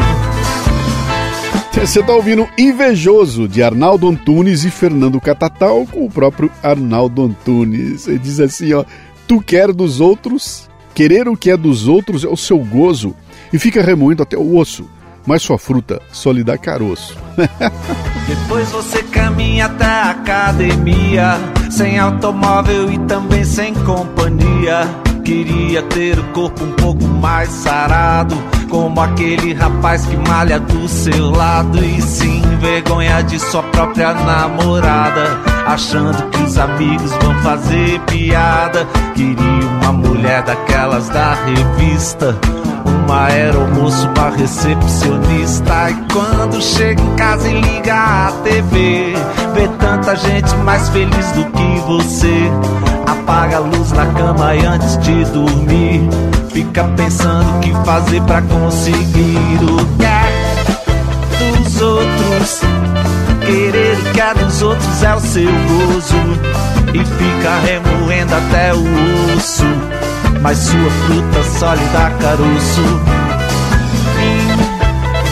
Você 1.73 2.01
está 2.01 2.13
ouvindo 2.13 2.47
Invejoso, 2.57 3.47
de 3.47 3.63
Arnaldo 3.63 4.09
Antunes 4.09 4.65
e 4.65 4.69
Fernando 4.69 5.19
Catatal, 5.21 5.87
com 5.89 6.05
o 6.05 6.11
próprio 6.11 6.51
Arnaldo 6.61 7.23
Antunes. 7.23 8.05
Ele 8.05 8.19
diz 8.19 8.39
assim, 8.39 8.73
ó, 8.73 8.83
tu 9.25 9.39
quer 9.41 9.71
dos 9.71 10.01
outros, 10.01 10.69
querer 10.93 11.29
o 11.29 11.37
que 11.37 11.49
é 11.49 11.55
dos 11.55 11.87
outros 11.87 12.25
é 12.25 12.27
o 12.27 12.35
seu 12.35 12.57
gozo, 12.59 13.15
e 13.51 13.59
fica 13.59 13.81
remoendo 13.81 14.23
até 14.23 14.37
o 14.37 14.57
osso, 14.57 14.89
mas 15.25 15.41
sua 15.41 15.57
fruta 15.57 16.01
só 16.11 16.31
lhe 16.31 16.43
dá 16.43 16.57
caroço. 16.57 17.17
Depois 18.27 18.69
você 18.71 19.03
caminha 19.03 19.65
até 19.65 19.85
a 19.85 20.11
academia, 20.11 21.37
sem 21.69 21.97
automóvel 21.97 22.91
e 22.91 22.99
também 22.99 23.43
sem 23.43 23.73
companhia. 23.73 24.87
Queria 25.23 25.83
ter 25.83 26.17
o 26.17 26.23
corpo 26.33 26.63
um 26.63 26.71
pouco 26.71 27.03
mais 27.03 27.49
sarado, 27.49 28.35
como 28.69 28.99
aquele 28.99 29.53
rapaz 29.53 30.05
que 30.05 30.17
malha 30.17 30.59
do 30.59 30.87
seu 30.87 31.29
lado 31.29 31.83
e 31.83 32.01
se 32.01 32.27
envergonha 32.27 33.21
de 33.21 33.39
sua 33.39 33.63
própria 33.63 34.13
namorada, 34.13 35.48
achando 35.69 36.29
que 36.29 36.41
os 36.41 36.57
amigos 36.57 37.11
vão 37.21 37.35
fazer 37.41 37.99
piada. 38.01 38.85
Queria 39.13 39.67
uma 39.81 39.93
mulher 39.93 40.43
daquelas 40.43 41.09
da 41.09 41.35
revista 41.45 42.37
uma 42.85 43.25
aeromoço, 43.25 44.07
uma 44.09 44.29
recepcionista. 44.29 45.89
E 45.89 46.13
quando 46.13 46.61
chega 46.61 47.01
em 47.01 47.15
casa 47.15 47.47
e 47.47 47.61
liga 47.61 47.95
a 47.95 48.31
TV, 48.43 49.13
vê 49.53 49.67
tanta 49.79 50.15
gente 50.15 50.55
mais 50.57 50.89
feliz 50.89 51.31
do 51.31 51.45
que 51.45 51.79
você. 51.87 52.51
Apaga 53.07 53.57
a 53.57 53.59
luz 53.59 53.91
na 53.91 54.05
cama 54.07 54.55
e 54.55 54.65
antes 54.65 54.97
de 54.99 55.23
dormir, 55.25 56.07
fica 56.49 56.83
pensando 56.95 57.57
o 57.57 57.59
que 57.59 57.71
fazer 57.85 58.21
para 58.23 58.41
conseguir 58.43 59.59
o 59.63 59.97
que 59.97 60.05
é 60.05 61.57
dos 61.57 61.81
outros. 61.81 62.61
Querer 63.49 63.97
que 64.13 64.21
é 64.21 64.33
dos 64.35 64.61
outros 64.61 65.03
é 65.03 65.15
o 65.15 65.19
seu 65.19 65.51
gozo 65.51 66.15
e 66.93 66.99
fica 66.99 67.59
remoendo 67.65 68.35
até 68.35 68.73
o 68.73 68.83
osso 69.35 69.65
mas 70.41 70.57
sua 70.57 70.89
fruta 70.89 71.43
só 71.43 71.73
lhe 71.73 71.85
dá 71.87 72.09
caroço. 72.11 72.81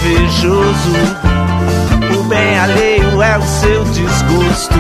Invejoso, 0.04 0.94
o 2.18 2.24
bem 2.24 2.60
alheio 2.60 3.22
é 3.22 3.38
o 3.38 3.42
seu 3.42 3.84
desgosto. 3.86 4.76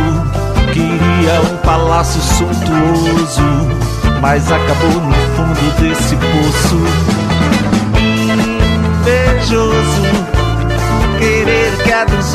Queria 0.73 1.41
um 1.51 1.57
palácio 1.57 2.21
suntuoso, 2.21 3.41
mas 4.21 4.51
acabou 4.51 5.01
no 5.01 5.13
fundo 5.13 5.81
desse 5.81 5.96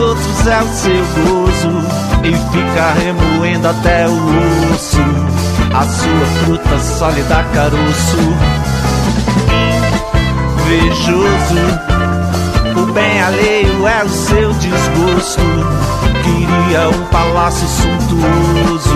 outros 0.02 0.47
é 0.47 0.62
o 0.62 0.68
seu 0.68 1.04
gozo 1.25 1.68
e 2.25 2.32
fica 2.52 2.92
remoendo 2.92 3.68
até 3.68 4.09
o 4.09 4.75
osso 4.75 5.42
a 5.75 5.85
sua 5.87 6.26
fruta 6.44 6.78
só 6.78 7.09
lhe 7.09 7.23
dá 7.23 7.42
caroço. 7.44 8.18
Invejoso, 10.61 11.56
o 12.76 12.92
bem 12.92 13.23
alheio 13.23 13.88
é 13.88 14.04
o 14.04 14.09
seu 14.09 14.52
desgosto. 14.52 15.40
Queria 16.23 16.90
um 16.90 17.06
palácio 17.06 17.66
suntuoso, 17.66 18.94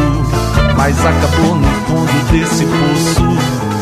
mas 0.77 0.99
acabou 0.99 1.57
no 1.57 1.67
fundo 1.87 2.31
desse 2.31 2.67
poço. 2.67 3.76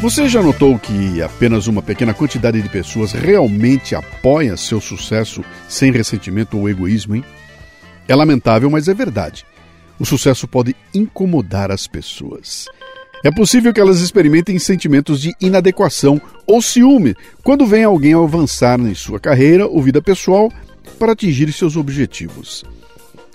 Você 0.00 0.28
já 0.28 0.42
notou 0.42 0.78
que 0.78 1.22
apenas 1.22 1.66
uma 1.66 1.80
pequena 1.80 2.12
quantidade 2.12 2.60
de 2.60 2.68
pessoas 2.68 3.12
realmente 3.12 3.94
apoia 3.94 4.54
seu 4.56 4.78
sucesso 4.78 5.42
sem 5.68 5.90
ressentimento 5.90 6.58
ou 6.58 6.68
egoísmo, 6.68 7.16
hein? 7.16 7.24
É 8.06 8.14
lamentável, 8.14 8.68
mas 8.68 8.88
é 8.88 8.94
verdade. 8.94 9.46
O 9.98 10.04
sucesso 10.04 10.46
pode 10.46 10.76
incomodar 10.92 11.70
as 11.70 11.86
pessoas. 11.86 12.66
É 13.24 13.30
possível 13.30 13.72
que 13.72 13.80
elas 13.80 14.00
experimentem 14.00 14.58
sentimentos 14.58 15.20
de 15.20 15.34
inadequação 15.40 16.20
ou 16.46 16.60
ciúme 16.60 17.16
quando 17.42 17.66
vem 17.66 17.82
alguém 17.82 18.12
avançar 18.12 18.78
em 18.78 18.94
sua 18.94 19.18
carreira 19.18 19.66
ou 19.66 19.82
vida 19.82 20.02
pessoal 20.02 20.52
para 20.98 21.12
atingir 21.12 21.50
seus 21.52 21.74
objetivos. 21.74 22.64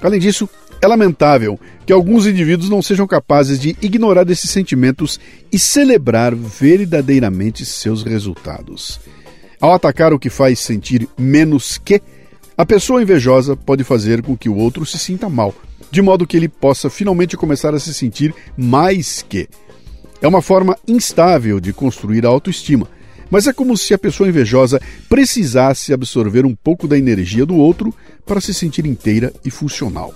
Além 0.01 0.20
disso, 0.20 0.50
é 0.81 0.88
lamentável 0.88 1.60
que 1.86 1.93
alguns 1.93 2.25
indivíduos 2.25 2.70
não 2.70 2.81
sejam 2.81 3.05
capazes 3.05 3.60
de 3.60 3.75
ignorar 3.81 4.27
esses 4.29 4.50
sentimentos 4.50 5.20
e 5.51 5.60
celebrar 5.60 6.34
verdadeiramente 6.34 7.65
seus 7.65 8.03
resultados. 8.03 9.00
Ao 9.60 9.74
atacar 9.74 10.12
o 10.12 10.20
que 10.20 10.29
faz 10.29 10.60
sentir 10.60 11.08
menos 11.17 11.77
que, 11.77 12.01
a 12.58 12.65
pessoa 12.65 13.01
invejosa 13.01 13.55
pode 13.55 13.84
fazer 13.84 14.22
com 14.24 14.36
que 14.36 14.50
o 14.50 14.58
outro 14.58 14.86
se 14.86 14.98
sinta 14.98 15.29
mal, 15.29 15.53
de 15.91 16.01
modo 16.01 16.25
que 16.25 16.36
ele 16.36 16.48
possa 16.48 16.89
finalmente 16.89 17.38
começar 17.38 17.74
a 17.74 17.79
se 17.79 17.93
sentir 17.93 18.34
mais 18.58 19.24
que. 19.27 19.48
É 20.22 20.27
uma 20.27 20.41
forma 20.41 20.77
instável 20.88 21.60
de 21.60 21.74
construir 21.74 22.25
a 22.25 22.29
autoestima, 22.29 22.88
mas 23.31 23.47
é 23.47 23.53
como 23.53 23.77
se 23.77 23.93
a 23.93 23.97
pessoa 23.97 24.27
invejosa 24.27 24.79
precisasse 25.09 25.93
absorver 25.93 26.45
um 26.45 26.53
pouco 26.53 26.88
da 26.88 26.97
energia 26.97 27.45
do 27.45 27.55
outro 27.55 27.95
para 28.25 28.41
se 28.41 28.53
sentir 28.53 28.85
inteira 28.85 29.33
e 29.43 29.50
funcional. 29.50 30.13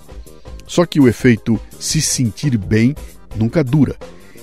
Só 0.67 0.85
que 0.85 0.99
o 0.99 1.07
efeito 1.07 1.59
se 1.79 2.01
sentir 2.01 2.57
bem 2.57 2.93
nunca 3.35 3.63
dura. 3.63 3.95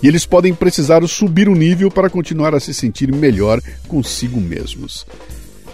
E 0.02 0.08
eles 0.08 0.26
podem 0.26 0.54
precisar 0.54 1.06
subir 1.06 1.48
o 1.48 1.54
nível 1.54 1.90
para 1.90 2.10
continuar 2.10 2.54
a 2.54 2.60
se 2.60 2.74
sentir 2.74 3.12
melhor 3.12 3.60
consigo 3.86 4.40
mesmos. 4.40 5.06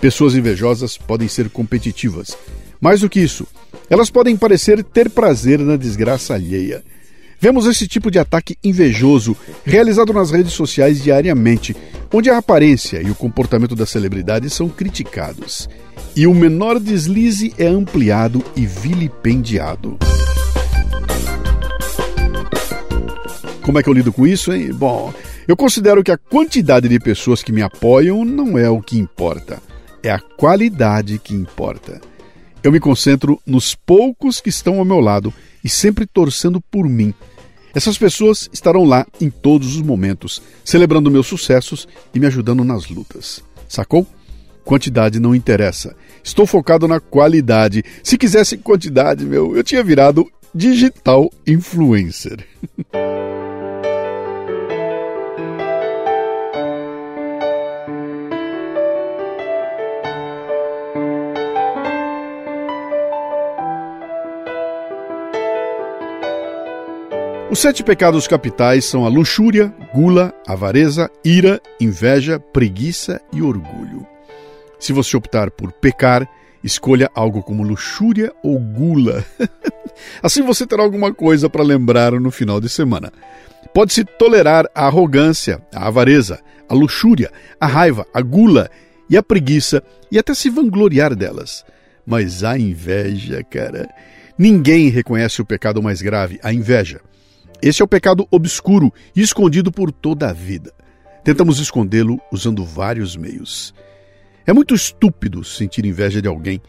Pessoas 0.01 0.35
invejosas 0.35 0.99
podem 0.99 1.29
ser 1.29 1.49
competitivas. 1.49 2.37
Mais 2.81 3.01
do 3.01 3.09
que 3.09 3.21
isso, 3.21 3.47
elas 3.89 4.11
podem 4.11 4.37
parecer 4.37 4.85
ter 4.85 5.09
prazer 5.09 5.59
na 5.59 5.77
desgraça 5.77 6.35
alheia. 6.35 6.85
Vemos 7.41 7.67
esse 7.67 7.87
tipo 7.87 8.11
de 8.11 8.19
ataque 8.19 8.57
invejoso 8.65 9.37
realizado 9.65 10.13
nas 10.13 10.33
redes 10.33 10.53
sociais 10.53 11.01
diariamente, 11.01 11.77
onde 12.13 12.29
a 12.29 12.39
aparência 12.39 13.01
e 13.01 13.11
o 13.11 13.15
comportamento 13.15 13.77
das 13.77 13.91
celebridades 13.91 14.53
são 14.53 14.69
criticados. 14.69 15.69
E 16.17 16.27
o 16.27 16.35
menor 16.35 16.81
deslize 16.81 17.55
é 17.57 17.67
ampliado 17.67 18.43
e 18.57 18.67
vilipendiado. 18.67 19.97
Como 23.63 23.79
é 23.79 23.83
que 23.83 23.89
eu 23.89 23.95
lido 23.95 24.13
com 24.13 24.27
isso, 24.27 24.53
hein? 24.53 24.73
Bom, 24.73 25.13
eu 25.47 25.57
considero 25.57 26.03
que 26.03 26.11
a 26.11 26.19
quantidade 26.19 26.89
de 26.89 26.99
pessoas 26.99 27.43
que 27.43 27.53
me 27.53 27.63
apoiam 27.63 28.25
não 28.25 28.59
é 28.59 28.69
o 28.69 28.81
que 28.81 28.99
importa, 28.99 29.63
é 30.03 30.11
a 30.11 30.19
qualidade 30.19 31.19
que 31.19 31.35
importa. 31.35 32.01
Eu 32.63 32.73
me 32.73 32.81
concentro 32.81 33.41
nos 33.47 33.75
poucos 33.75 34.41
que 34.41 34.49
estão 34.49 34.79
ao 34.79 34.85
meu 34.85 35.01
lado 35.01 35.33
e 35.63 35.69
sempre 35.69 36.07
torcendo 36.07 36.61
por 36.61 36.89
mim. 36.89 37.15
Essas 37.75 37.97
pessoas 37.97 38.49
estarão 38.53 38.85
lá 38.85 39.07
em 39.21 39.31
todos 39.31 39.77
os 39.77 39.83
momentos, 39.83 40.43
celebrando 40.65 41.11
meus 41.11 41.27
sucessos 41.27 41.87
e 42.13 42.19
me 42.19 42.27
ajudando 42.27 42.65
nas 42.65 42.89
lutas. 42.89 43.43
Sacou? 43.69 44.07
Quantidade 44.65 45.21
não 45.21 45.35
interessa. 45.35 45.95
Estou 46.23 46.47
focado 46.47 46.89
na 46.89 46.99
qualidade. 46.99 47.85
Se 48.03 48.19
quisesse 48.19 48.59
quantidade, 48.59 49.25
meu, 49.25 49.57
eu 49.57 49.63
tinha 49.63 49.83
virado 49.83 50.27
digital 50.55 51.31
influencer. 51.47 52.45
Os 67.51 67.61
sete 67.61 67.83
pecados 67.83 68.29
capitais 68.29 68.85
são 68.85 69.07
a 69.07 69.09
luxúria, 69.09 69.73
gula, 69.95 70.35
avareza, 70.47 71.11
ira, 71.25 71.59
inveja, 71.81 72.39
preguiça 72.39 73.23
e 73.33 73.41
orgulho. 73.41 74.07
Se 74.79 74.93
você 74.93 75.17
optar 75.17 75.51
por 75.51 75.73
pecar, 75.73 76.29
escolha 76.63 77.11
algo 77.15 77.43
como 77.43 77.63
luxúria 77.63 78.35
ou 78.43 78.59
gula. 78.59 79.25
assim 80.23 80.43
você 80.43 80.67
terá 80.67 80.83
alguma 80.83 81.15
coisa 81.15 81.49
para 81.49 81.63
lembrar 81.63 82.13
no 82.13 82.31
final 82.31 82.61
de 82.61 82.69
semana. 82.69 83.11
Pode-se 83.73 84.05
tolerar 84.05 84.67
a 84.75 84.85
arrogância, 84.87 85.63
a 85.75 85.87
avareza, 85.87 86.41
a 86.69 86.75
luxúria, 86.75 87.33
a 87.59 87.67
raiva, 87.67 88.07
a 88.13 88.21
gula 88.21 88.71
e 89.09 89.17
a 89.17 89.23
preguiça 89.23 89.83
e 90.13 90.19
até 90.19 90.35
se 90.35 90.51
vangloriar 90.51 91.17
delas. 91.17 91.65
Mas 92.05 92.45
a 92.45 92.59
inveja, 92.59 93.43
cara. 93.43 93.89
Ninguém 94.39 94.91
reconhece 94.91 95.41
o 95.41 95.47
pecado 95.47 95.83
mais 95.83 96.03
grave, 96.03 96.39
a 96.43 96.53
inveja. 96.53 97.01
Esse 97.63 97.83
é 97.83 97.85
o 97.85 97.89
pecado 97.89 98.27
obscuro 98.31 98.93
e 99.15 99.21
escondido 99.21 99.73
por 99.73 99.91
toda 99.91 100.29
a 100.29 100.33
vida. 100.33 100.73
Tentamos 101.25 101.59
escondê-lo 101.59 102.21
usando 102.33 102.65
vários 102.65 103.17
meios. 103.17 103.75
É 104.47 104.53
muito 104.53 104.75
estúpido 104.75 105.45
sentir 105.45 105.85
inveja 105.85 106.23
de 106.23 106.29
alguém. 106.29 106.61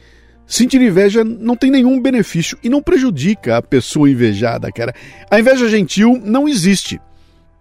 Sentir 0.46 0.82
inveja 0.82 1.24
não 1.24 1.56
tem 1.56 1.70
nenhum 1.70 2.02
benefício 2.02 2.58
e 2.64 2.70
não 2.70 2.82
prejudica 2.82 3.58
a 3.58 3.62
pessoa 3.62 4.10
invejada, 4.10 4.72
cara. 4.72 4.94
A 5.30 5.40
inveja 5.40 5.70
gentil 5.70 6.20
não 6.24 6.48
existe. 6.48 7.00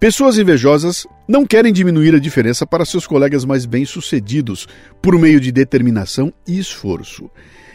Pessoas 0.01 0.39
invejosas 0.39 1.09
não 1.27 1.45
querem 1.45 1.73
diminuir 1.73 2.15
a 2.15 2.21
diferença 2.21 2.65
para 2.65 2.85
seus 2.85 3.05
colegas 3.05 3.45
mais 3.45 3.67
bem-sucedidos 3.67 4.69
por 5.03 5.19
meio 5.19 5.41
de 5.41 5.51
determinação 5.51 6.33
e 6.47 6.57
esforço. 6.57 7.29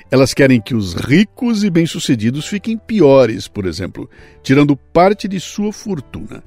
Elas 0.09 0.33
querem 0.33 0.61
que 0.61 0.73
os 0.73 0.93
ricos 0.93 1.65
e 1.65 1.69
bem-sucedidos 1.69 2.47
fiquem 2.47 2.77
piores, 2.77 3.49
por 3.49 3.65
exemplo, 3.65 4.09
tirando 4.41 4.77
parte 4.77 5.27
de 5.27 5.37
sua 5.37 5.73
fortuna. 5.73 6.41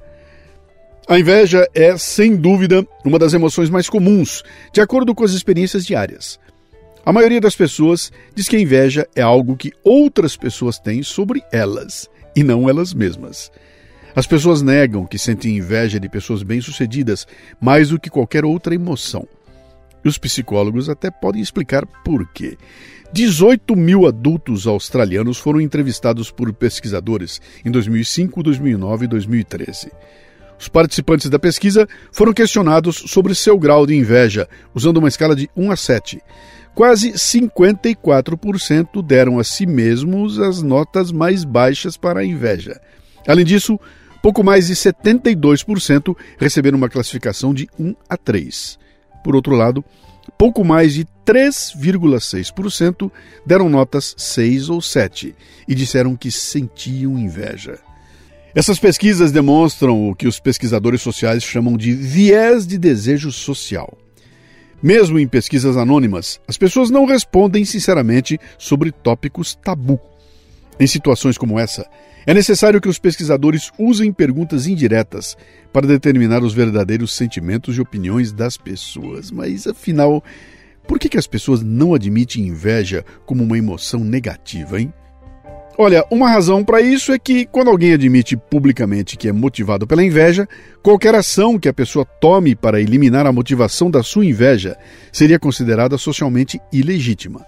A 1.07 1.19
inveja 1.19 1.67
é, 1.75 1.95
sem 1.95 2.35
dúvida, 2.35 2.83
uma 3.05 3.19
das 3.19 3.35
emoções 3.35 3.69
mais 3.69 3.87
comuns, 3.87 4.43
de 4.73 4.81
acordo 4.81 5.13
com 5.13 5.23
as 5.23 5.31
experiências 5.31 5.85
diárias. 5.85 6.39
A 7.05 7.13
maioria 7.13 7.39
das 7.39 7.55
pessoas 7.55 8.11
diz 8.33 8.49
que 8.49 8.55
a 8.55 8.59
inveja 8.59 9.07
é 9.15 9.21
algo 9.21 9.55
que 9.55 9.71
outras 9.83 10.35
pessoas 10.35 10.79
têm 10.79 11.03
sobre 11.03 11.43
elas, 11.51 12.09
e 12.35 12.43
não 12.43 12.67
elas 12.67 12.95
mesmas. 12.95 13.51
As 14.17 14.25
pessoas 14.25 14.63
negam 14.63 15.05
que 15.05 15.19
sentem 15.19 15.57
inveja 15.57 15.99
de 15.99 16.09
pessoas 16.09 16.41
bem-sucedidas 16.41 17.27
mais 17.61 17.89
do 17.89 17.99
que 17.99 18.09
qualquer 18.09 18.43
outra 18.43 18.73
emoção. 18.73 19.27
E 20.03 20.07
os 20.07 20.17
psicólogos 20.17 20.89
até 20.89 21.11
podem 21.11 21.39
explicar 21.39 21.85
por 22.03 22.27
quê. 22.33 22.57
18 23.13 23.75
mil 23.75 24.07
adultos 24.07 24.65
australianos 24.65 25.37
foram 25.37 25.61
entrevistados 25.61 26.31
por 26.31 26.51
pesquisadores 26.51 27.39
em 27.63 27.69
2005, 27.69 28.41
2009 28.41 29.05
e 29.05 29.07
2013. 29.07 29.91
Os 30.59 30.67
participantes 30.67 31.29
da 31.29 31.37
pesquisa 31.37 31.87
foram 32.11 32.33
questionados 32.33 32.95
sobre 32.95 33.35
seu 33.35 33.55
grau 33.59 33.85
de 33.85 33.93
inveja, 33.93 34.49
usando 34.73 34.97
uma 34.97 35.09
escala 35.09 35.35
de 35.35 35.47
1 35.55 35.69
a 35.71 35.75
7. 35.75 36.23
Quase 36.73 37.11
54% 37.11 39.05
deram 39.05 39.37
a 39.37 39.43
si 39.43 39.67
mesmos 39.67 40.39
as 40.39 40.63
notas 40.63 41.11
mais 41.11 41.43
baixas 41.43 41.95
para 41.95 42.21
a 42.21 42.25
inveja. 42.25 42.81
Além 43.27 43.45
disso, 43.45 43.79
pouco 44.17 44.43
mais 44.43 44.67
de 44.67 44.75
72% 44.75 46.15
receberam 46.37 46.77
uma 46.77 46.89
classificação 46.89 47.53
de 47.53 47.67
1 47.79 47.95
a 48.09 48.17
3. 48.17 48.79
Por 49.23 49.35
outro 49.35 49.55
lado, 49.55 49.83
pouco 50.37 50.63
mais 50.63 50.93
de 50.93 51.05
3,6% 51.25 53.11
deram 53.45 53.69
notas 53.69 54.15
6 54.17 54.69
ou 54.69 54.81
7 54.81 55.35
e 55.67 55.75
disseram 55.75 56.15
que 56.15 56.31
sentiam 56.31 57.17
inveja. 57.17 57.79
Essas 58.55 58.79
pesquisas 58.79 59.31
demonstram 59.31 60.09
o 60.09 60.15
que 60.15 60.27
os 60.27 60.39
pesquisadores 60.39 61.01
sociais 61.01 61.43
chamam 61.43 61.77
de 61.77 61.93
viés 61.93 62.65
de 62.65 62.77
desejo 62.77 63.31
social. 63.31 63.97
Mesmo 64.81 65.19
em 65.19 65.27
pesquisas 65.27 65.75
anônimas, 65.75 66.39
as 66.47 66.57
pessoas 66.57 66.89
não 66.89 67.05
respondem 67.05 67.65
sinceramente 67.65 68.39
sobre 68.57 68.91
tópicos 68.91 69.55
tabu. 69.55 69.99
Em 70.79 70.85
situações 70.85 71.37
como 71.37 71.59
essa, 71.59 71.87
é 72.25 72.33
necessário 72.33 72.81
que 72.81 72.89
os 72.89 72.99
pesquisadores 72.99 73.71
usem 73.79 74.11
perguntas 74.11 74.67
indiretas 74.67 75.37
para 75.71 75.87
determinar 75.87 76.43
os 76.43 76.53
verdadeiros 76.53 77.13
sentimentos 77.13 77.77
e 77.77 77.81
opiniões 77.81 78.31
das 78.31 78.57
pessoas. 78.57 79.31
Mas, 79.31 79.65
afinal, 79.65 80.23
por 80.87 80.99
que, 80.99 81.09
que 81.09 81.17
as 81.17 81.25
pessoas 81.25 81.63
não 81.63 81.93
admitem 81.93 82.47
inveja 82.47 83.03
como 83.25 83.43
uma 83.43 83.57
emoção 83.57 84.01
negativa, 84.01 84.79
hein? 84.79 84.93
Olha, 85.79 86.03
uma 86.09 86.29
razão 86.29 86.63
para 86.63 86.81
isso 86.81 87.11
é 87.11 87.19
que 87.19 87.45
quando 87.45 87.69
alguém 87.69 87.93
admite 87.93 88.35
publicamente 88.35 89.15
que 89.15 89.27
é 89.27 89.31
motivado 89.31 89.85
pela 89.85 90.03
inveja, 90.03 90.49
qualquer 90.81 91.13
ação 91.13 91.59
que 91.59 91.69
a 91.69 91.73
pessoa 91.73 92.03
tome 92.03 92.55
para 92.55 92.81
eliminar 92.81 93.27
a 93.27 93.31
motivação 93.31 93.91
da 93.91 94.01
sua 94.01 94.25
inveja 94.25 94.75
seria 95.11 95.37
considerada 95.37 95.95
socialmente 95.95 96.59
ilegítima. 96.73 97.45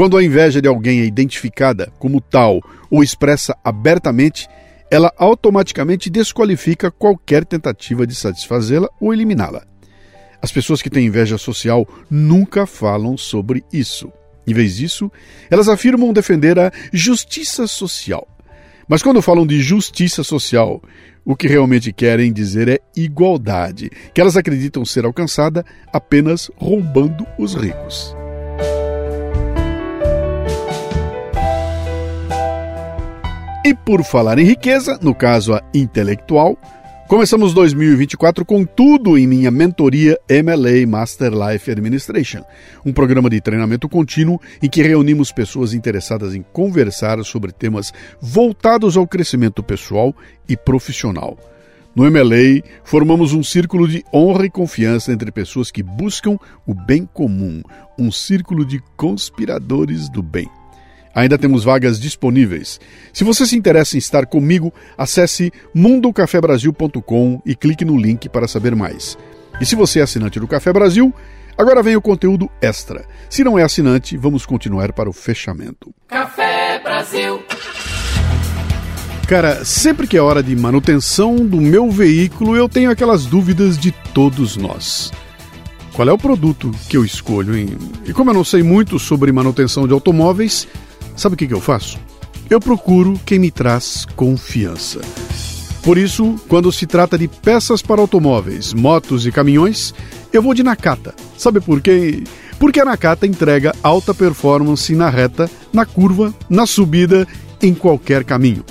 Quando 0.00 0.16
a 0.16 0.24
inveja 0.24 0.62
de 0.62 0.66
alguém 0.66 1.00
é 1.00 1.04
identificada 1.04 1.92
como 1.98 2.22
tal 2.22 2.62
ou 2.90 3.02
expressa 3.02 3.54
abertamente, 3.62 4.48
ela 4.90 5.12
automaticamente 5.18 6.08
desqualifica 6.08 6.90
qualquer 6.90 7.44
tentativa 7.44 8.06
de 8.06 8.14
satisfazê-la 8.14 8.88
ou 8.98 9.12
eliminá-la. 9.12 9.62
As 10.40 10.50
pessoas 10.50 10.80
que 10.80 10.88
têm 10.88 11.04
inveja 11.04 11.36
social 11.36 11.86
nunca 12.10 12.64
falam 12.64 13.14
sobre 13.18 13.62
isso. 13.70 14.10
Em 14.46 14.54
vez 14.54 14.76
disso, 14.76 15.12
elas 15.50 15.68
afirmam 15.68 16.14
defender 16.14 16.58
a 16.58 16.72
justiça 16.90 17.66
social. 17.66 18.26
Mas 18.88 19.02
quando 19.02 19.20
falam 19.20 19.46
de 19.46 19.60
justiça 19.60 20.24
social, 20.24 20.82
o 21.26 21.36
que 21.36 21.46
realmente 21.46 21.92
querem 21.92 22.32
dizer 22.32 22.68
é 22.70 22.78
igualdade, 22.96 23.90
que 24.14 24.20
elas 24.22 24.38
acreditam 24.38 24.82
ser 24.82 25.04
alcançada 25.04 25.62
apenas 25.92 26.50
roubando 26.56 27.26
os 27.38 27.52
ricos. 27.52 28.18
E 33.62 33.74
por 33.74 34.02
falar 34.02 34.38
em 34.38 34.44
riqueza, 34.44 34.98
no 35.02 35.14
caso 35.14 35.52
a 35.52 35.62
intelectual, 35.74 36.56
começamos 37.06 37.52
2024 37.52 38.42
com 38.42 38.64
tudo 38.64 39.18
em 39.18 39.26
minha 39.26 39.50
mentoria 39.50 40.18
MLA 40.30 40.86
Master 40.88 41.30
Life 41.30 41.70
Administration, 41.70 42.42
um 42.86 42.92
programa 42.92 43.28
de 43.28 43.38
treinamento 43.38 43.86
contínuo 43.86 44.40
em 44.62 44.68
que 44.68 44.82
reunimos 44.82 45.30
pessoas 45.30 45.74
interessadas 45.74 46.34
em 46.34 46.40
conversar 46.40 47.22
sobre 47.22 47.52
temas 47.52 47.92
voltados 48.18 48.96
ao 48.96 49.06
crescimento 49.06 49.62
pessoal 49.62 50.16
e 50.48 50.56
profissional. 50.56 51.36
No 51.94 52.10
MLA, 52.10 52.62
formamos 52.82 53.34
um 53.34 53.42
círculo 53.42 53.86
de 53.86 54.02
honra 54.10 54.46
e 54.46 54.50
confiança 54.50 55.12
entre 55.12 55.30
pessoas 55.30 55.70
que 55.70 55.82
buscam 55.82 56.38
o 56.66 56.72
bem 56.72 57.04
comum, 57.04 57.60
um 57.98 58.10
círculo 58.10 58.64
de 58.64 58.80
conspiradores 58.96 60.08
do 60.08 60.22
bem. 60.22 60.48
Ainda 61.14 61.36
temos 61.36 61.64
vagas 61.64 61.98
disponíveis. 61.98 62.78
Se 63.12 63.24
você 63.24 63.44
se 63.44 63.56
interessa 63.56 63.96
em 63.96 63.98
estar 63.98 64.26
comigo, 64.26 64.72
acesse 64.96 65.52
mundocafebrasil.com 65.74 67.42
e 67.44 67.54
clique 67.54 67.84
no 67.84 67.96
link 67.96 68.28
para 68.28 68.46
saber 68.46 68.76
mais. 68.76 69.18
E 69.60 69.66
se 69.66 69.74
você 69.74 70.00
é 70.00 70.02
assinante 70.02 70.38
do 70.38 70.46
Café 70.46 70.72
Brasil, 70.72 71.12
agora 71.58 71.82
vem 71.82 71.96
o 71.96 72.00
conteúdo 72.00 72.48
extra. 72.62 73.04
Se 73.28 73.42
não 73.42 73.58
é 73.58 73.62
assinante, 73.62 74.16
vamos 74.16 74.46
continuar 74.46 74.92
para 74.92 75.10
o 75.10 75.12
fechamento. 75.12 75.92
Café 76.08 76.80
Brasil. 76.82 77.42
Cara, 79.26 79.64
sempre 79.64 80.08
que 80.08 80.16
é 80.16 80.20
hora 80.20 80.42
de 80.42 80.56
manutenção 80.56 81.36
do 81.36 81.60
meu 81.60 81.90
veículo, 81.90 82.56
eu 82.56 82.68
tenho 82.68 82.90
aquelas 82.90 83.26
dúvidas 83.26 83.78
de 83.78 83.92
todos 84.12 84.56
nós. 84.56 85.12
Qual 85.92 86.08
é 86.08 86.12
o 86.12 86.18
produto 86.18 86.70
que 86.88 86.96
eu 86.96 87.04
escolho? 87.04 87.56
E 88.06 88.12
como 88.12 88.30
eu 88.30 88.34
não 88.34 88.44
sei 88.44 88.62
muito 88.62 88.98
sobre 88.98 89.30
manutenção 89.30 89.86
de 89.86 89.92
automóveis, 89.92 90.66
Sabe 91.16 91.34
o 91.34 91.36
que, 91.38 91.46
que 91.46 91.54
eu 91.54 91.60
faço? 91.60 91.98
Eu 92.48 92.60
procuro 92.60 93.18
quem 93.24 93.38
me 93.38 93.50
traz 93.50 94.06
confiança. 94.16 95.00
Por 95.82 95.96
isso, 95.96 96.34
quando 96.48 96.70
se 96.70 96.86
trata 96.86 97.16
de 97.16 97.26
peças 97.26 97.80
para 97.80 98.00
automóveis, 98.00 98.74
motos 98.74 99.26
e 99.26 99.32
caminhões, 99.32 99.94
eu 100.32 100.42
vou 100.42 100.52
de 100.52 100.62
Nakata. 100.62 101.14
Sabe 101.38 101.60
por 101.60 101.80
quê? 101.80 102.22
Porque 102.58 102.80
a 102.80 102.84
Nakata 102.84 103.26
entrega 103.26 103.74
alta 103.82 104.12
performance 104.12 104.94
na 104.94 105.08
reta, 105.08 105.50
na 105.72 105.86
curva, 105.86 106.34
na 106.48 106.66
subida, 106.66 107.26
em 107.62 107.74
qualquer 107.74 108.24
caminho. 108.24 108.64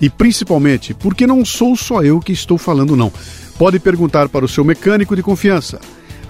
E 0.00 0.10
principalmente 0.10 0.92
porque 0.92 1.26
não 1.26 1.44
sou 1.44 1.76
só 1.76 2.02
eu 2.02 2.20
que 2.20 2.32
estou 2.32 2.58
falando, 2.58 2.96
não. 2.96 3.12
Pode 3.56 3.78
perguntar 3.78 4.28
para 4.28 4.44
o 4.44 4.48
seu 4.48 4.64
mecânico 4.64 5.16
de 5.16 5.22
confiança. 5.22 5.80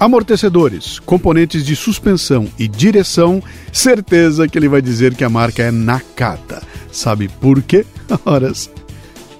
Amortecedores, 0.03 0.99
componentes 0.99 1.65
de 1.65 1.77
suspensão 1.77 2.49
e 2.59 2.67
direção, 2.67 3.41
certeza 3.73 4.49
que 4.49 4.59
ele 4.59 4.69
vai 4.69 4.83
dizer 4.83 5.15
que 5.15 5.23
a 5.23 5.31
marca 5.31 5.63
é 5.63 5.71
Nakata. 5.71 6.61
Sabe 6.91 7.29
por 7.29 7.63
quê? 7.63 7.87
Horas. 8.27 8.69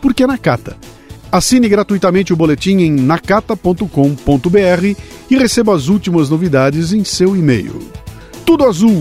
Porque 0.01 0.23
é 0.23 0.27
Nakata. 0.29 0.77
Assine 1.33 1.69
gratuitamente 1.69 2.33
o 2.33 2.37
boletim 2.37 2.77
em 2.77 2.93
nakata.com.br 2.93 3.87
e 5.29 5.37
receba 5.37 5.75
as 5.75 5.89
últimas 5.89 6.31
novidades 6.31 6.93
em 6.93 7.03
seu 7.03 7.37
e-mail. 7.37 7.81
Tudo 8.47 8.65
azul, 8.65 9.01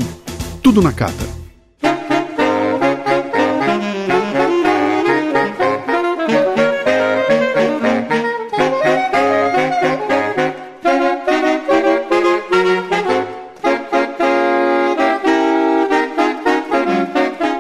tudo 0.64 0.82
Nakata. 0.82 1.41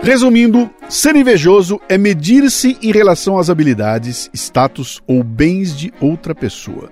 Resumindo, 0.03 0.67
ser 0.89 1.15
invejoso 1.15 1.79
é 1.87 1.95
medir-se 1.95 2.75
em 2.81 2.91
relação 2.91 3.37
às 3.37 3.51
habilidades, 3.51 4.31
status 4.33 4.99
ou 5.05 5.23
bens 5.23 5.77
de 5.77 5.93
outra 6.01 6.33
pessoa. 6.33 6.91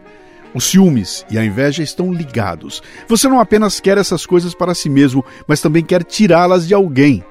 Os 0.53 0.65
ciúmes 0.65 1.25
e 1.29 1.37
a 1.37 1.43
inveja 1.43 1.81
estão 1.81 2.13
ligados. 2.13 2.83
Você 3.07 3.27
não 3.27 3.39
apenas 3.39 3.79
quer 3.79 3.97
essas 3.97 4.27
coisas 4.27 4.53
para 4.53 4.75
si 4.75 4.89
mesmo, 4.89 5.25
mas 5.47 5.59
também 5.59 5.83
quer 5.83 6.03
tirá-las 6.03 6.67
de 6.67 6.75
alguém. 6.75 7.23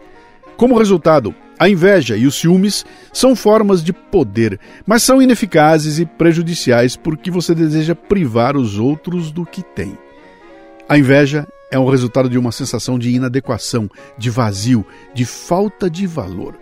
Como 0.56 0.76
resultado, 0.76 1.32
a 1.56 1.68
inveja 1.68 2.16
e 2.16 2.26
os 2.26 2.34
ciúmes 2.34 2.84
são 3.12 3.36
formas 3.36 3.82
de 3.82 3.92
poder, 3.92 4.58
mas 4.84 5.04
são 5.04 5.22
ineficazes 5.22 6.00
e 6.00 6.06
prejudiciais 6.06 6.96
porque 6.96 7.30
você 7.30 7.54
deseja 7.54 7.94
privar 7.94 8.56
os 8.56 8.80
outros 8.80 9.30
do 9.30 9.46
que 9.46 9.62
tem. 9.62 9.96
A 10.88 10.98
inveja 10.98 11.46
é 11.70 11.78
o 11.78 11.88
resultado 11.88 12.28
de 12.28 12.38
uma 12.38 12.52
sensação 12.52 12.98
de 12.98 13.11
inadequação, 13.11 13.90
de 14.16 14.31
vazio, 14.31 14.85
de 15.14 15.24
falta 15.24 15.90
de 15.90 16.07
valor. 16.07 16.59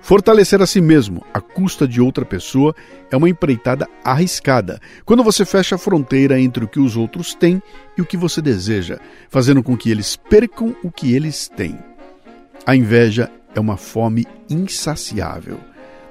Fortalecer 0.00 0.62
a 0.62 0.66
si 0.66 0.80
mesmo 0.80 1.26
à 1.34 1.40
custa 1.40 1.86
de 1.86 2.00
outra 2.00 2.24
pessoa 2.24 2.72
é 3.10 3.16
uma 3.16 3.28
empreitada 3.28 3.88
arriscada, 4.04 4.80
quando 5.04 5.24
você 5.24 5.44
fecha 5.44 5.74
a 5.74 5.78
fronteira 5.78 6.38
entre 6.38 6.64
o 6.64 6.68
que 6.68 6.78
os 6.78 6.96
outros 6.96 7.34
têm 7.34 7.60
e 7.98 8.02
o 8.02 8.06
que 8.06 8.16
você 8.16 8.40
deseja, 8.40 9.00
fazendo 9.28 9.64
com 9.64 9.76
que 9.76 9.90
eles 9.90 10.14
percam 10.14 10.76
o 10.84 10.92
que 10.92 11.12
eles 11.12 11.48
têm. 11.48 11.76
A 12.64 12.76
inveja 12.76 13.30
é 13.52 13.58
uma 13.58 13.76
fome 13.76 14.26
insaciável. 14.48 15.58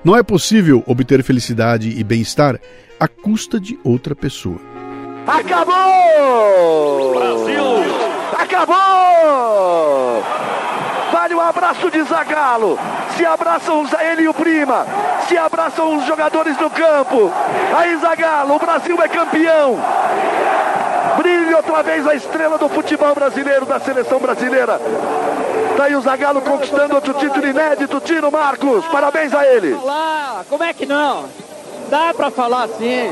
Não 0.03 0.15
é 0.15 0.21
possível 0.21 0.83
obter 0.85 1.23
felicidade 1.23 1.89
e 1.89 2.03
bem-estar 2.03 2.59
à 2.99 3.07
custa 3.07 3.59
de 3.59 3.79
outra 3.83 4.13
pessoa. 4.13 4.59
Acabou! 5.25 7.13
Brasil! 7.15 8.04
Acabou! 8.45 10.23
Vale 11.11 11.33
o 11.33 11.37
um 11.37 11.41
abraço 11.41 11.89
de 11.89 12.03
Zagalo. 12.03 12.77
Se 13.17 13.25
abraçam 13.25 13.83
ele 14.11 14.23
e 14.23 14.27
o 14.27 14.33
Prima. 14.33 14.85
Se 15.27 15.35
abraçam 15.35 15.97
os 15.97 16.05
jogadores 16.05 16.55
no 16.57 16.69
campo. 16.69 17.31
Aí 17.75 17.97
Zagalo, 17.97 18.55
o 18.55 18.59
Brasil 18.59 19.01
é 19.01 19.07
campeão. 19.07 19.79
Brilha 21.17 21.57
outra 21.57 21.81
vez 21.81 22.05
a 22.07 22.13
estrela 22.13 22.57
do 22.57 22.69
futebol 22.69 23.15
brasileiro, 23.15 23.65
da 23.65 23.79
seleção 23.79 24.19
brasileira. 24.19 24.79
Tá 25.75 25.85
aí 25.85 25.95
o 25.95 26.01
Zagalo 26.01 26.41
conquistando 26.41 26.95
outro 26.95 27.13
título 27.15 27.47
inédito. 27.47 27.99
Tiro 27.99 28.31
Marcos, 28.31 28.85
parabéns 28.87 29.33
a 29.33 29.45
ele. 29.45 29.75
Como 30.49 30.63
é 30.63 30.73
que 30.73 30.85
não? 30.85 31.25
Dá 31.89 32.13
para 32.13 32.29
falar 32.29 32.63
assim. 32.63 33.11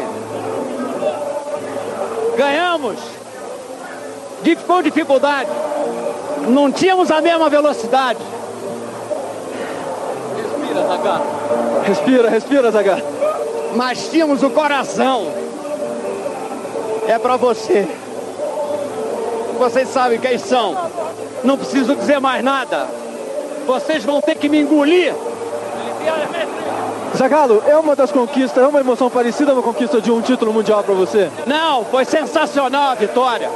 Ganhamos 2.38 3.23
com 4.66 4.82
dificuldade. 4.82 5.50
Não 6.48 6.72
tínhamos 6.72 7.10
a 7.10 7.22
mesma 7.22 7.50
velocidade. 7.50 8.20
Respira, 10.36 10.88
Zagar. 10.88 11.22
Respira, 11.86 12.30
respira, 12.30 12.72
Zagar. 12.72 13.02
Mas 13.76 14.10
tínhamos 14.10 14.44
o 14.44 14.50
coração. 14.50 15.28
É 17.08 17.18
para 17.18 17.38
você. 17.38 17.88
Vocês 19.58 19.88
sabem 19.90 20.20
quem 20.20 20.38
são. 20.38 20.76
Não 21.44 21.58
preciso 21.58 21.96
dizer 21.96 22.20
mais 22.20 22.44
nada. 22.44 22.88
Vocês 23.66 24.04
vão 24.04 24.22
ter 24.22 24.36
que 24.36 24.50
me 24.50 24.62
engolir. 24.62 25.14
Zagalo, 27.16 27.64
é 27.68 27.78
uma 27.78 27.96
das 27.96 28.12
conquistas, 28.12 28.64
é 28.64 28.68
uma 28.68 28.80
emoção 28.80 29.10
parecida 29.10 29.52
a 29.52 29.54
uma 29.54 29.64
conquista 29.64 30.02
de 30.02 30.12
um 30.12 30.20
título 30.20 30.52
mundial 30.52 30.84
para 30.84 30.96
você? 30.96 31.30
Não, 31.46 31.86
foi 31.86 32.06
sensacional 32.06 32.92
a 32.92 32.96
vitória. 32.96 33.50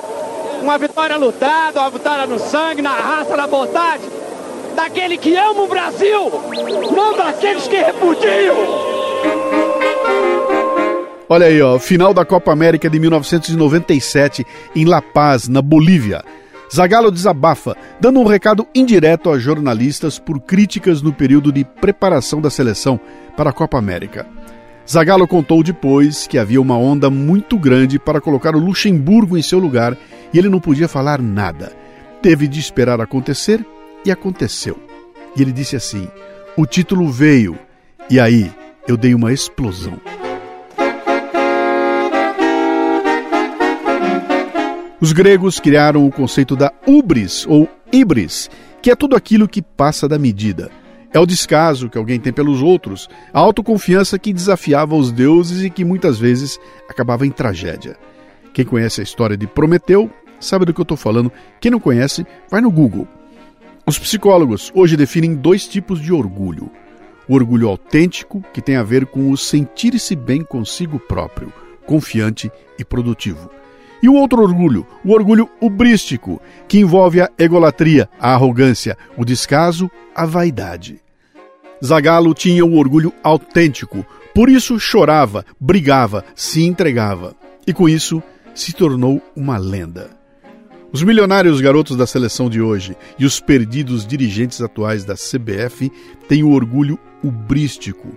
Uma 0.61 0.77
vitória 0.77 1.17
lutada, 1.17 1.79
uma 1.79 1.89
vitória 1.89 2.25
no 2.25 2.39
sangue, 2.39 2.81
na 2.81 2.93
raça, 2.93 3.37
na 3.37 3.47
vontade. 3.47 4.03
Daquele 4.75 5.17
que 5.17 5.35
ama 5.35 5.61
o 5.61 5.67
Brasil, 5.67 6.31
não 6.95 7.17
daqueles 7.17 7.67
que 7.67 7.77
repudiam. 7.77 8.55
Olha 11.29 11.47
aí, 11.47 11.61
ó, 11.61 11.77
final 11.77 12.13
da 12.13 12.23
Copa 12.23 12.53
América 12.53 12.89
de 12.89 12.99
1997 12.99 14.45
em 14.75 14.85
La 14.85 15.01
Paz, 15.01 15.47
na 15.47 15.61
Bolívia. 15.61 16.23
Zagallo 16.73 17.11
desabafa, 17.11 17.75
dando 17.99 18.19
um 18.19 18.25
recado 18.25 18.67
indireto 18.75 19.29
a 19.29 19.39
jornalistas 19.39 20.19
por 20.19 20.39
críticas 20.39 21.01
no 21.01 21.13
período 21.13 21.51
de 21.51 21.63
preparação 21.63 22.41
da 22.41 22.49
seleção 22.49 22.99
para 23.35 23.49
a 23.49 23.53
Copa 23.53 23.77
América. 23.77 24.25
Zagallo 24.89 25.27
contou 25.27 25.61
depois 25.63 26.27
que 26.27 26.37
havia 26.37 26.61
uma 26.61 26.77
onda 26.77 27.09
muito 27.09 27.57
grande 27.57 27.99
para 27.99 28.21
colocar 28.21 28.55
o 28.55 28.59
Luxemburgo 28.59 29.37
em 29.37 29.41
seu 29.41 29.59
lugar 29.59 29.97
e 30.33 30.37
ele 30.37 30.49
não 30.49 30.59
podia 30.59 30.87
falar 30.87 31.21
nada. 31.21 31.73
Teve 32.21 32.47
de 32.47 32.59
esperar 32.59 32.99
acontecer 32.99 33.65
e 34.05 34.11
aconteceu. 34.11 34.77
E 35.35 35.41
ele 35.41 35.51
disse 35.51 35.75
assim: 35.75 36.07
o 36.55 36.65
título 36.65 37.09
veio, 37.09 37.57
e 38.09 38.19
aí 38.19 38.51
eu 38.87 38.97
dei 38.97 39.13
uma 39.13 39.31
explosão. 39.31 39.99
Os 44.99 45.11
gregos 45.11 45.59
criaram 45.59 46.07
o 46.07 46.11
conceito 46.11 46.55
da 46.55 46.73
ubris 46.87 47.45
ou 47.47 47.69
ibris, 47.91 48.49
que 48.81 48.89
é 48.89 48.95
tudo 48.95 49.15
aquilo 49.15 49.47
que 49.47 49.61
passa 49.61 50.07
da 50.07 50.17
medida. 50.17 50.71
É 51.13 51.19
o 51.19 51.25
descaso 51.25 51.89
que 51.89 51.97
alguém 51.97 52.19
tem 52.19 52.33
pelos 52.33 52.61
outros, 52.61 53.07
a 53.31 53.39
autoconfiança 53.39 54.17
que 54.17 54.33
desafiava 54.33 54.95
os 54.95 55.11
deuses 55.11 55.63
e 55.63 55.69
que 55.69 55.85
muitas 55.85 56.17
vezes 56.17 56.59
acabava 56.89 57.27
em 57.27 57.31
tragédia. 57.31 57.95
Quem 58.57 58.65
conhece 58.65 59.01
a 59.01 59.03
história 59.03 59.37
de 59.37 59.45
Prometeu 59.45 60.09
sabe 60.39 60.65
do 60.65 60.73
que 60.73 60.81
eu 60.81 60.83
estou 60.83 60.97
falando. 60.97 61.31
Quem 61.61 61.69
não 61.69 61.79
conhece, 61.79 62.25
vai 62.49 62.59
no 62.59 62.71
Google. 62.71 63.07
Os 63.85 63.99
psicólogos 63.99 64.71
hoje 64.73 64.97
definem 64.97 65.35
dois 65.35 65.67
tipos 65.67 66.01
de 66.01 66.11
orgulho: 66.11 66.71
o 67.29 67.35
orgulho 67.35 67.69
autêntico, 67.69 68.43
que 68.51 68.59
tem 68.59 68.75
a 68.75 68.81
ver 68.81 69.05
com 69.05 69.29
o 69.29 69.37
sentir-se 69.37 70.15
bem 70.15 70.43
consigo 70.43 70.97
próprio, 70.97 71.53
confiante 71.85 72.51
e 72.79 72.83
produtivo. 72.83 73.47
E 74.01 74.09
o 74.09 74.15
outro 74.15 74.41
orgulho, 74.41 74.87
o 75.05 75.11
orgulho 75.11 75.47
ubrístico, 75.61 76.41
que 76.67 76.79
envolve 76.79 77.21
a 77.21 77.29
egolatria, 77.37 78.09
a 78.19 78.33
arrogância, 78.33 78.97
o 79.15 79.23
descaso, 79.23 79.87
a 80.15 80.25
vaidade. 80.25 80.99
Zagalo 81.85 82.33
tinha 82.33 82.65
um 82.65 82.75
orgulho 82.75 83.13
autêntico, 83.21 84.03
por 84.33 84.49
isso 84.49 84.79
chorava, 84.79 85.45
brigava, 85.59 86.25
se 86.35 86.63
entregava. 86.63 87.35
E 87.67 87.71
com 87.71 87.87
isso 87.87 88.23
se 88.59 88.73
tornou 88.73 89.21
uma 89.35 89.57
lenda. 89.57 90.09
Os 90.91 91.03
milionários 91.03 91.59
garotos 91.59 91.97
da 91.97 92.07
seleção 92.07 92.49
de 92.49 92.61
hoje 92.61 92.95
e 93.19 93.25
os 93.25 93.39
perdidos 93.39 94.07
dirigentes 94.07 94.61
atuais 94.61 95.03
da 95.03 95.15
CBF 95.15 95.91
têm 96.27 96.43
o 96.43 96.51
orgulho 96.51 96.97
ubrístico. 97.23 98.07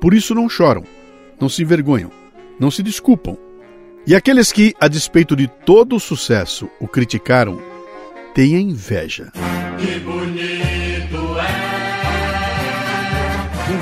Por 0.00 0.14
isso 0.14 0.34
não 0.34 0.48
choram, 0.48 0.84
não 1.40 1.48
se 1.48 1.62
envergonham, 1.62 2.10
não 2.58 2.70
se 2.70 2.82
desculpam. 2.82 3.36
E 4.06 4.14
aqueles 4.14 4.52
que, 4.52 4.74
a 4.80 4.88
despeito 4.88 5.36
de 5.36 5.48
todo 5.48 5.96
o 5.96 6.00
sucesso, 6.00 6.68
o 6.80 6.88
criticaram, 6.88 7.60
têm 8.34 8.56
a 8.56 8.60
inveja. 8.60 9.32
Que 9.78 10.00
bonito 10.00 10.73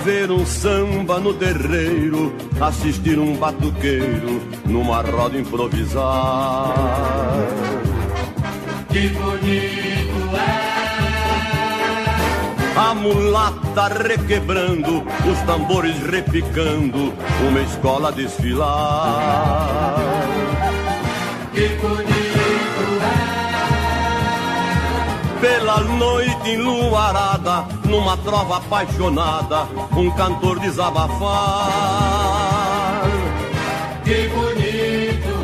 ver 0.05 0.31
um 0.31 0.45
samba 0.45 1.19
no 1.19 1.35
terreiro, 1.35 2.35
assistir 2.61 3.19
um 3.19 3.37
batuqueiro 3.37 4.41
numa 4.67 5.03
roda 5.03 5.39
improvisar 5.39 6.75
que 8.93 9.09
bonito 9.09 10.37
é. 10.37 10.83
A 12.77 12.95
mulata 12.95 13.89
requebrando, 13.89 15.03
os 15.31 15.39
tambores 15.47 15.97
repicando, 16.07 17.13
uma 17.49 17.61
escola 17.63 18.13
desfilar. 18.13 19.97
Que 21.55 21.69
bonito 21.81 22.22
Pela 25.43 25.81
noite 25.81 26.51
enluarada, 26.51 27.67
numa 27.85 28.17
trova 28.19 28.59
apaixonada, 28.59 29.67
um 29.97 30.09
cantor 30.13 30.61
desabafar. 30.61 31.11
Que 34.05 34.29
bonito 34.29 35.43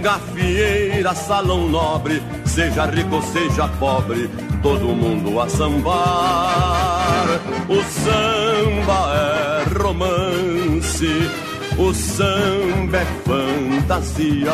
Gafieira, 0.00 1.12
salão 1.14 1.68
nobre, 1.68 2.22
seja 2.44 2.86
rico, 2.86 3.20
seja 3.22 3.66
pobre, 3.80 4.30
todo 4.62 4.94
mundo 4.94 5.40
a 5.40 5.48
sambar. 5.48 7.26
O 7.68 7.82
samba 7.82 9.12
é 9.12 9.64
romance, 9.76 11.30
o 11.76 11.92
samba 11.92 12.98
é 12.98 13.04
fantasia. 13.26 14.52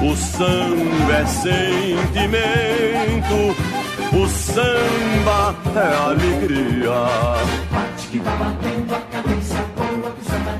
O 0.00 0.14
samba 0.14 1.12
é 1.12 1.26
sentimento, 1.26 2.36
o 4.12 4.28
samba 4.28 5.56
é 5.74 5.96
alegria. 5.96 6.92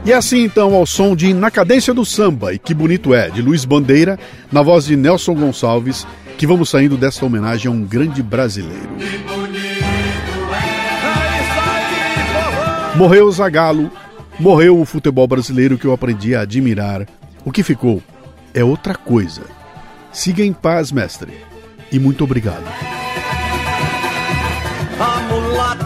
E 0.05 0.11
é 0.11 0.15
assim 0.15 0.43
então, 0.43 0.75
ao 0.75 0.85
som 0.85 1.15
de 1.15 1.33
Na 1.33 1.53
Cadência 1.53 1.95
do 1.95 2.05
Samba 2.05 2.53
e 2.53 2.59
Que 2.59 2.75
Bonito 2.75 3.15
É, 3.15 3.31
de 3.31 3.41
Luiz 3.41 3.65
Bandeira, 3.65 4.19
na 4.51 4.61
voz 4.61 4.87
de 4.87 4.97
Nelson 4.97 5.35
Gonçalves, 5.35 6.05
que 6.37 6.47
vamos 6.47 6.69
saindo 6.69 6.97
desta 6.97 7.25
homenagem 7.25 7.69
a 7.69 7.75
um 7.75 7.85
grande 7.85 8.23
brasileiro. 8.23 8.89
Morreu 12.97 13.31
Zagalo, 13.31 13.89
morreu 14.41 14.81
o 14.81 14.85
futebol 14.85 15.29
brasileiro 15.29 15.79
que 15.79 15.85
eu 15.85 15.93
aprendi 15.93 16.35
a 16.35 16.41
admirar. 16.41 17.07
O 17.45 17.53
que 17.53 17.63
ficou 17.63 18.03
é 18.55 18.65
outra 18.65 18.95
coisa. 18.95 19.43
Siga 20.13 20.43
em 20.43 20.53
paz, 20.53 20.91
mestre, 20.91 21.45
e 21.93 21.99
muito 21.99 22.25
obrigado 22.25 22.65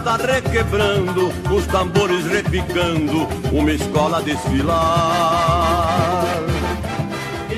mulata 0.03 0.17
requebrando, 0.17 1.31
os 1.51 1.65
tambores 1.67 2.25
repicando, 2.25 3.27
uma 3.51 3.71
escola 3.71 4.19
a 4.19 4.21
desfilar. 4.21 6.23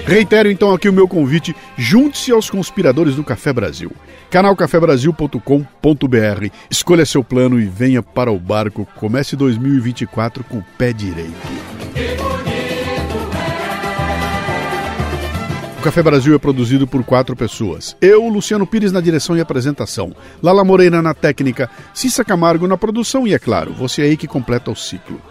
Reitero 0.06 0.50
então 0.52 0.74
aqui 0.74 0.88
o 0.88 0.94
meu 0.94 1.08
convite, 1.08 1.56
junte-se 1.76 2.32
aos 2.32 2.48
conspiradores 2.50 3.16
do 3.16 3.24
Café 3.24 3.52
Brasil. 3.52 3.92
canalcafebrasil.com.br. 4.30 6.50
Escolha 6.70 7.06
seu 7.06 7.24
plano 7.24 7.60
e 7.60 7.66
venha 7.66 8.04
para 8.04 8.32
o 8.32 8.40
barco. 8.40 8.88
Comece 8.96 9.36
2024 9.36 10.44
com 10.44 10.60
o 10.60 10.66
pé 10.78 10.94
direito. 10.94 11.34
Café 15.86 16.02
Brasil 16.02 16.34
é 16.34 16.40
produzido 16.40 16.88
por 16.88 17.04
quatro 17.04 17.36
pessoas. 17.36 17.96
Eu, 18.02 18.28
Luciano 18.28 18.66
Pires, 18.66 18.92
na 18.92 19.00
direção 19.00 19.38
e 19.38 19.40
apresentação. 19.40 20.16
Lala 20.42 20.64
Moreira 20.64 21.00
na 21.00 21.14
técnica. 21.14 21.70
Cissa 21.94 22.26
Camargo 22.26 22.68
na 22.68 22.76
produção 22.76 23.28
e, 23.28 23.36
é 23.36 23.38
claro, 23.38 23.72
você 23.72 24.02
aí 24.02 24.18
que 24.18 24.28
completa 24.28 24.72
o 24.72 24.76
ciclo. 24.76 25.22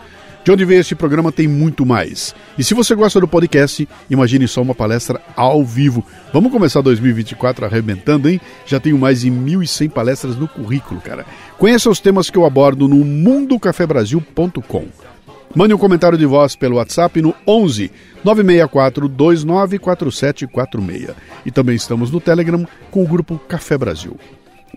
De 0.45 0.53
onde 0.53 0.65
veio 0.65 0.81
este 0.81 0.95
programa 0.95 1.33
tem 1.33 1.49
muito 1.49 1.85
mais. 1.85 2.37
E 2.57 2.63
se 2.63 2.73
você 2.73 2.95
gosta 2.95 3.19
do 3.19 3.27
podcast, 3.27 3.89
imagine 4.09 4.47
só 4.47 4.63
uma 4.63 4.77
palestra 4.77 5.21
ao 5.35 5.65
vivo. 5.65 6.07
Vamos 6.33 6.53
começar 6.53 6.81
2024 6.83 7.65
arrebentando, 7.65 8.29
hein? 8.29 8.41
Já 8.65 8.79
tenho 8.79 8.97
mais 8.97 9.23
de 9.23 9.33
1.100 9.33 9.91
palestras 9.91 10.37
no 10.37 10.47
currículo, 10.47 11.01
cara. 11.01 11.27
Conheça 11.59 11.91
os 11.91 11.99
temas 11.99 12.31
que 12.31 12.39
eu 12.39 12.47
abordo 12.47 12.87
no 12.87 13.05
mundocafebrasil.com. 13.05 15.14
Mande 15.55 15.73
um 15.73 15.79
comentário 15.79 16.19
de 16.19 16.27
voz 16.27 16.57
pelo 16.57 16.77
WhatsApp 16.77 17.23
no 17.23 17.35
11 17.47 17.91
964 18.25 19.09
294746. 19.09 21.15
E 21.47 21.51
também 21.51 21.77
estamos 21.77 22.11
no 22.11 22.21
Telegram 22.21 22.67
com 22.91 23.05
o 23.05 23.07
grupo 23.07 23.39
Café 23.49 23.79
Brasil. 23.79 24.19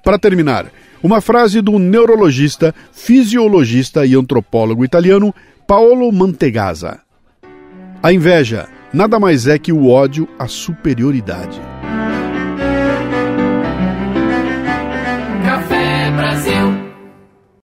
Para 0.03 0.19
terminar, 0.19 0.67
uma 1.01 1.19
frase 1.19 1.61
do 1.61 1.79
neurologista, 1.79 2.75
fisiologista 2.91 4.05
e 4.05 4.15
antropólogo 4.15 4.85
italiano 4.85 5.33
Paolo 5.65 6.11
Mantegazza. 6.11 6.99
A 8.01 8.13
inveja 8.13 8.69
nada 8.93 9.19
mais 9.19 9.47
é 9.47 9.57
que 9.57 9.73
o 9.73 9.87
ódio 9.87 10.27
à 10.37 10.47
superioridade. 10.47 11.59